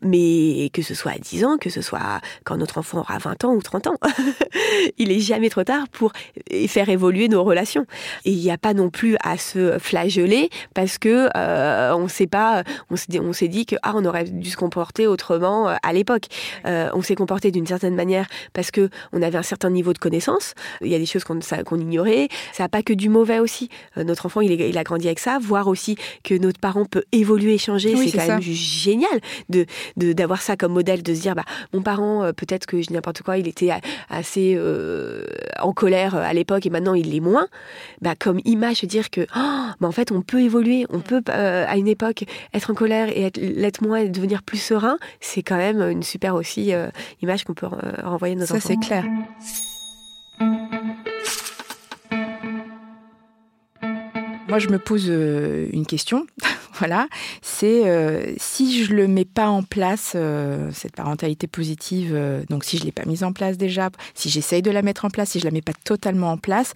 Mais 0.02 0.70
que 0.74 0.82
ce 0.82 0.94
soit 0.94 1.12
à 1.14 1.18
10 1.18 1.46
ans, 1.46 1.58
que 1.58 1.70
ce 1.70 1.82
soit 1.82 2.22
quand 2.44 2.58
notre 2.58 2.78
enfant 2.78 3.00
aura 3.00 3.18
20 3.18 3.46
ans 3.46 3.54
ou 3.54 3.62
30 3.62 3.88
ans, 3.88 3.96
il 4.98 5.12
est 5.12 5.20
jamais 5.20 5.50
trop 5.50 5.64
tard 5.64 5.88
pour 5.92 6.12
faire 6.68 6.90
évoluer 6.90 7.28
nos 7.28 7.44
relations. 7.44 7.86
Et 8.26 8.32
il 8.32 8.40
n'y 8.40 8.52
a 8.52 8.58
pas 8.58 8.74
non 8.74 8.90
plus 8.90 9.16
à 9.24 9.38
se 9.38 9.78
flageller 9.80 10.50
parce 10.74 10.98
que 10.98 11.30
euh, 11.36 11.96
on 11.96 12.08
sait 12.08 12.28
pas, 12.28 12.64
on 12.90 12.96
s'est 12.96 13.06
dit, 13.10 13.20
on 13.20 13.34
s'est 13.34 13.48
dit 13.48 13.66
que 13.66 13.76
ah 13.84 13.94
on 13.96 14.06
aurait 14.06 14.24
dû 14.26 14.50
se 14.50 14.58
comporter 14.58 15.08
autrement 15.08 15.70
euh, 15.70 15.76
à 15.84 15.94
l'époque. 15.94 16.26
Euh, 16.66 16.90
on 16.94 17.02
s'est 17.02 17.16
comporté 17.16 17.52
d'une 17.52 17.68
certaine 17.68 17.96
manière 17.96 18.28
parce 18.54 18.72
que 18.72 18.90
on 19.14 19.22
avait 19.22 19.38
un 19.38 19.44
certain 19.44 19.70
niveau 19.70 19.94
de 19.94 19.98
connaissance. 20.00 20.54
Il 20.82 20.88
y 20.88 20.96
a 20.96 21.00
des 21.00 21.06
choses 21.06 21.24
qu'on 21.24 21.40
ça- 21.42 21.64
qu'on 21.64 21.80
ignorait. 21.80 22.28
Ça 22.54 22.64
n'a 22.64 22.70
pas 22.70 22.84
que 22.84 22.94
du 22.94 23.10
mauvais 23.10 23.40
aussi. 23.40 23.70
Euh, 23.98 24.04
notre 24.04 24.26
enfant 24.26 24.42
il, 24.42 24.52
est- 24.52 24.70
il 24.70 24.78
a 24.78 24.84
grandi 24.84 25.08
avec 25.08 25.20
ça. 25.20 25.40
Voir 25.42 25.68
aussi 25.68 25.96
que 26.24 26.36
notre 26.36 26.60
parent 26.60 26.86
peut 26.86 27.04
évoluer, 27.12 27.58
changer, 27.58 27.94
Oui, 27.96 28.06
c'est 28.06 28.12
c'est 28.12 28.18
quand 28.18 28.26
ça. 28.26 28.34
même 28.34 28.42
juste 28.42 28.62
génial 28.64 29.20
de 29.52 29.66
d'avoir 30.14 30.42
ça 30.42 30.56
comme 30.56 30.74
modèle, 30.74 31.04
de 31.04 31.14
se 31.14 31.22
dire 31.22 31.36
bah 31.36 31.46
mon 31.74 31.82
parent 31.82 32.24
euh, 32.24 32.32
peut-être 32.34 32.66
que 32.66 32.82
je 32.82 32.88
dis 32.88 32.94
n'importe 32.94 33.22
quoi, 33.22 33.38
il 33.38 33.48
était 33.48 33.72
assez 34.10 34.56
euh, 34.58 35.26
en 35.60 35.74
colère 35.74 36.16
euh, 36.16 36.24
à 36.24 36.34
l'époque 36.34 36.66
et 36.66 36.70
maintenant 36.70 36.94
il 36.94 37.12
l'est 37.12 37.20
moins. 37.20 37.48
Bah 38.02 38.16
comme 38.18 38.40
image, 38.46 38.84
dire 38.84 39.10
que 39.10 39.22
oh, 39.22 39.70
bah, 39.80 39.88
en 39.88 39.92
fait 39.92 40.12
on 40.12 40.22
peut 40.22 40.42
évoluer, 40.42 40.86
on 40.90 41.00
peut 41.00 41.22
euh, 41.30 41.66
à 41.68 41.78
une 41.78 41.88
époque 41.88 42.24
être 42.54 42.72
en 42.72 42.74
colère 42.74 43.10
et 43.10 43.24
être, 43.24 43.38
l'être 43.38 43.82
moins 43.82 43.98
et 43.98 44.10
devenir 44.10 44.44
plus 44.44 44.58
serein, 44.58 44.98
c'est 45.20 45.44
quand 45.44 45.58
même 45.58 45.82
une 45.82 46.04
super 46.04 46.36
aussi 46.36 46.74
euh, 46.74 46.90
image 47.22 47.44
qu'on 47.44 47.54
peut 47.54 47.68
renvoyer 48.04 48.36
à 48.36 48.40
nos 48.40 48.46
Ça, 48.46 48.56
enfants. 48.56 48.68
c'est 48.68 48.78
clair. 48.78 49.06
Moi, 54.48 54.60
je 54.60 54.68
me 54.68 54.80
pose 54.80 55.08
une 55.08 55.86
question. 55.86 56.26
voilà, 56.82 57.08
c'est 57.44 57.88
euh, 57.88 58.34
si 58.38 58.84
je 58.84 58.92
le 58.92 59.08
mets 59.08 59.24
pas 59.24 59.50
en 59.50 59.62
place 59.62 60.14
euh, 60.16 60.72
cette 60.74 60.96
parentalité 60.96 61.46
positive. 61.46 62.10
euh, 62.16 62.42
donc, 62.50 62.64
si 62.64 62.80
je 62.80 62.86
l'ai 62.86 62.92
pas 62.92 63.06
mise 63.06 63.24
en 63.24 63.34
place 63.34 63.56
déjà, 63.56 63.92
si 64.16 64.32
j'essaye 64.32 64.64
de 64.64 64.72
la 64.72 64.82
mettre 64.82 65.06
en 65.06 65.12
place, 65.12 65.30
si 65.30 65.40
je 65.40 65.46
la 65.46 65.52
mets 65.52 65.62
pas 65.62 65.74
totalement 65.84 66.32
en 66.32 66.38
place, 66.38 66.74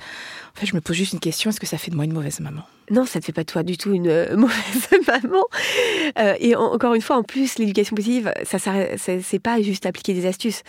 en 0.55 0.59
fait, 0.59 0.67
je 0.67 0.75
me 0.75 0.81
pose 0.81 0.95
juste 0.95 1.13
une 1.13 1.19
question 1.19 1.49
est-ce 1.49 1.59
que 1.59 1.65
ça 1.65 1.79
fait 1.79 1.89
de 1.89 1.95
moi 1.95 2.05
une 2.05 2.13
mauvaise 2.13 2.39
maman? 2.39 2.61
Non, 2.91 3.05
ça 3.05 3.19
ne 3.19 3.23
fait 3.23 3.31
pas 3.31 3.43
toi 3.43 3.63
du 3.63 3.77
tout 3.77 3.93
une 3.93 4.07
euh, 4.07 4.35
mauvaise 4.37 4.87
maman. 5.07 5.43
Euh, 6.19 6.35
et 6.39 6.55
en- 6.55 6.71
encore 6.73 6.93
une 6.93 7.01
fois, 7.01 7.15
en 7.17 7.23
plus, 7.23 7.57
l'éducation 7.57 7.95
positive, 7.95 8.31
ça, 8.43 8.59
s'arrête- 8.59 8.97
c'est 8.99 9.39
pas 9.39 9.61
juste 9.61 9.85
appliquer 9.85 10.13
des 10.13 10.25
astuces. 10.27 10.61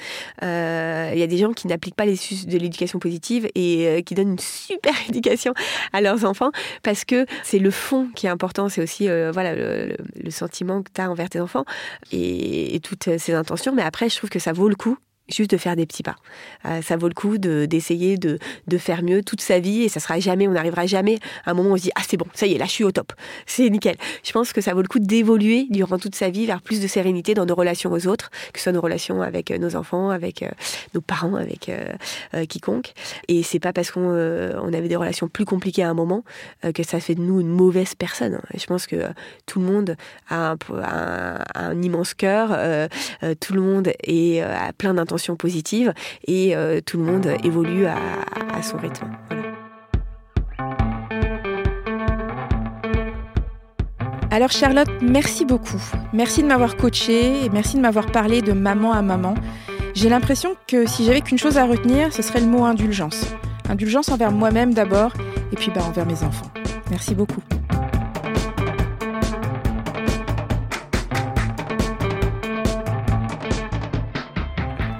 Euh, 0.43 1.11
Il 1.13 1.19
y 1.19 1.23
a 1.23 1.27
des 1.27 1.39
gens 1.39 1.53
qui 1.53 1.67
n'appliquent 1.67 1.95
pas 1.95 2.07
les 2.07 2.15
astuces 2.15 2.47
de 2.47 2.57
l'éducation 2.59 2.99
positive 2.99 3.49
et 3.55 3.87
euh, 3.87 4.01
qui 4.03 4.15
donnent 4.15 4.33
une 4.33 4.39
super 4.39 4.93
éducation 5.09 5.53
à 5.93 6.01
leurs 6.01 6.25
enfants 6.25 6.51
parce 6.83 7.05
que 7.05 7.27
c'est 7.43 7.59
le 7.59 7.71
fond 7.71 8.09
qui 8.15 8.27
est 8.27 8.31
important. 8.31 8.69
C'est 8.69 8.83
aussi 8.83 9.09
voilà 9.33 9.55
le 9.55 10.31
sentiment 10.31 10.83
que 10.83 10.91
tu 10.95 11.01
as 11.01 11.11
envers 11.11 11.29
tes 11.29 11.41
enfants 11.41 11.65
et, 12.13 12.75
et 12.75 12.81
toutes 12.81 13.17
ces 13.19 13.35
intentions. 13.35 13.73
Mais 13.75 13.83
après, 13.83 14.09
je 14.09 14.17
trouve 14.17 14.31
que 14.31 14.39
ça 14.39 14.53
vaut 14.53 14.69
le 14.69 14.75
coup 14.77 14.97
juste 15.29 15.51
de 15.51 15.57
faire 15.57 15.77
des 15.77 15.87
petits 15.87 16.03
pas. 16.03 16.17
Euh, 16.65 16.83
ça 16.83 16.97
vaut 16.97 17.09
le 17.09 17.15
coup 17.15 17.39
d'essayer 17.39 18.17
de, 18.17 18.39
de, 18.67 18.79
faire 18.79 19.03
mieux 19.03 19.23
toute 19.23 19.41
sa 19.41 19.59
vie 19.59 19.83
et 19.83 19.89
ça 19.89 20.01
sera 20.01 20.21
jamais, 20.21 20.47
on 20.47 20.53
n'arrivera 20.53 20.87
jamais 20.87 21.19
à 21.45 21.51
un 21.51 21.55
moment 21.55 21.71
où 21.71 21.73
on 21.73 21.77
se 21.77 21.83
dit 21.83 21.91
ah 21.95 22.03
c'est 22.07 22.17
bon, 22.17 22.27
ça 22.35 22.47
y 22.47 22.55
est, 22.55 22.59
là 22.59 22.67
je 22.67 22.71
suis 22.71 22.85
au 22.85 22.93
top, 22.93 23.13
c'est 23.47 23.69
nickel. 23.69 23.97
Je 24.23 24.33
pense 24.33 24.53
que 24.53 24.61
ça 24.61 24.75
vaut 24.75 24.83
le 24.83 24.89
coup 24.89 24.99
d'évoluer 24.99 25.67
durant 25.71 25.99
toute 25.99 26.15
sa 26.15 26.31
vie 26.31 26.47
vers 26.47 26.61
plus 26.61 26.81
de 26.81 26.87
sérénité 26.87 27.35
dans 27.35 27.47
nos 27.47 27.55
relations 27.55 27.93
aux 27.93 28.07
autres, 28.07 28.31
que 28.53 28.59
ce 28.59 28.65
soit 28.65 28.73
nos 28.73 28.81
relations 28.81 29.23
avec 29.23 29.51
euh, 29.51 29.59
nos 29.59 29.75
enfants, 29.77 30.11
avec 30.11 30.43
euh, 30.43 30.49
nos 30.95 31.01
parents, 31.01 31.35
avec 31.35 31.71
quiconque. 32.49 32.93
Et 33.29 33.43
c'est 33.43 33.59
pas 33.59 33.73
parce 33.73 33.91
qu'on 33.91 34.01
on 34.01 34.73
avait 34.73 34.89
des 34.89 34.97
relations 34.97 35.29
plus 35.29 35.45
compliquées 35.45 35.83
à 35.83 35.91
un 35.91 35.95
moment 35.95 36.25
que 36.75 36.83
ça 36.83 37.01
fait 37.01 37.15
de 37.15 37.21
nous 37.21 37.41
une 37.41 37.49
mauvaise 37.49 37.95
personne. 37.95 38.41
je 38.55 38.67
pense 38.67 38.87
que 38.87 38.97
tout 39.47 39.61
le 39.61 39.67
monde 39.67 39.97
a 40.29 40.55
un, 41.55 41.83
immense 41.83 42.15
cœur, 42.15 42.57
tout 43.41 43.55
le 43.55 43.61
monde 43.61 43.93
est, 44.03 44.41
a 44.41 44.73
plein 44.73 44.95
d'intentions 44.95 45.16
positive 45.37 45.93
et 46.27 46.57
euh, 46.57 46.81
tout 46.85 46.99
le 46.99 47.05
monde 47.05 47.29
évolue 47.43 47.87
à, 47.87 47.97
son 48.63 48.79
rythme. 48.79 49.07
Alors 54.31 54.51
Charlotte, 54.51 54.91
merci 55.01 55.45
beaucoup. 55.45 55.81
Merci 56.13 56.43
de 56.43 56.49
m'avoir 56.49 56.77
coachée 56.77 57.45
et 57.45 57.49
merci 57.49 57.77
de 57.77 57.81
m'avoir 57.81 58.07
parlé 58.07 58.43
de 58.43 58.53
maman 58.53 58.93
à 58.93 59.03
maman. 59.03 59.35
J'ai 59.95 60.09
l'impression 60.09 60.57
que 60.67 60.87
si 60.87 61.05
j'avais 61.05 61.23
qu'une 61.23 61.39
chose 61.39 61.57
à 61.57 61.65
retenir, 61.65 62.13
ce 62.13 62.23
serait 62.23 62.41
le 62.41 62.47
mot 62.47 62.65
indulgence. 62.65 63.25
Indulgence 63.69 64.11
envers 64.11 64.33
moi-même 64.33 64.75
d'abord 64.75 65.13
et 65.53 65.57
puis 65.57 65.71
bah, 65.75 65.83
envers 65.89 66.07
mes 66.07 66.23
enfants. 66.23 66.51
Merci 66.91 67.15
beaucoup. 67.15 67.41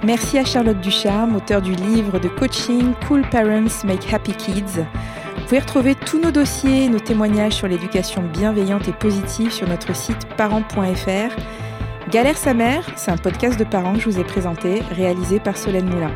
Merci 0.07 0.37
à 0.37 0.45
Charlotte 0.45 0.79
Ducharme, 0.79 1.35
auteure 1.35 1.61
du 1.61 1.75
livre 1.75 2.17
de 2.17 2.29
coaching 2.29 2.93
Cool 3.05 3.23
Parents 3.29 3.83
Make 3.83 4.13
Happy 4.13 4.31
Kids. 4.31 4.79
Vous 5.35 5.43
pouvez 5.43 5.59
retrouver 5.59 5.95
tous 5.95 6.17
nos 6.17 6.31
dossiers, 6.31 6.87
nos 6.87 6.99
témoignages 6.99 7.55
sur 7.55 7.67
l'éducation 7.67 8.23
bienveillante 8.23 8.87
et 8.87 8.93
positive 8.93 9.51
sur 9.51 9.67
notre 9.67 9.93
site 9.93 10.25
parents.fr. 10.37 11.35
Galère 12.09 12.37
sa 12.37 12.53
mère, 12.53 12.89
c'est 12.95 13.11
un 13.11 13.17
podcast 13.17 13.59
de 13.59 13.65
parents 13.65 13.95
que 13.95 13.99
je 13.99 14.09
vous 14.09 14.17
ai 14.17 14.23
présenté, 14.23 14.81
réalisé 14.95 15.41
par 15.41 15.57
Solène 15.57 15.89
Moulin. 15.89 16.13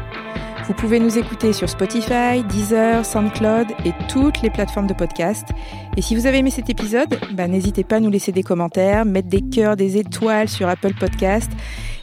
Vous 0.67 0.73
pouvez 0.73 1.01
nous 1.01 1.17
écouter 1.17 1.51
sur 1.51 1.67
Spotify, 1.67 2.43
Deezer, 2.47 3.06
SoundCloud 3.06 3.67
et 3.84 3.91
toutes 4.08 4.41
les 4.41 4.49
plateformes 4.49 4.88
de 4.88 4.93
podcast. 4.93 5.49
Et 5.97 6.01
si 6.01 6.15
vous 6.15 6.27
avez 6.27 6.38
aimé 6.38 6.49
cet 6.49 6.69
épisode, 6.69 7.19
bah, 7.34 7.49
n'hésitez 7.49 7.84
pas 7.84 7.97
à 7.97 7.99
nous 7.99 8.10
laisser 8.10 8.32
des 8.32 8.43
commentaires, 8.43 9.04
mettre 9.04 9.27
des 9.27 9.41
cœurs, 9.41 9.75
des 9.75 9.97
étoiles 9.97 10.47
sur 10.47 10.69
Apple 10.69 10.93
Podcast. 10.93 11.51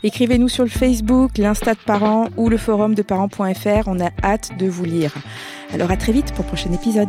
Écrivez-nous 0.03 0.49
sur 0.49 0.65
le 0.65 0.71
Facebook, 0.71 1.39
l'Insta 1.39 1.75
de 1.75 1.79
parents 1.79 2.29
ou 2.37 2.49
le 2.49 2.57
forum 2.57 2.95
de 2.95 3.03
parents.fr. 3.03 3.87
On 3.87 4.01
a 4.01 4.11
hâte 4.23 4.57
de 4.59 4.67
vous 4.67 4.85
lire. 4.85 5.15
Alors 5.73 5.91
à 5.91 5.97
très 5.97 6.13
vite 6.13 6.33
pour 6.33 6.45
le 6.45 6.49
prochain 6.49 6.73
épisode. 6.73 7.09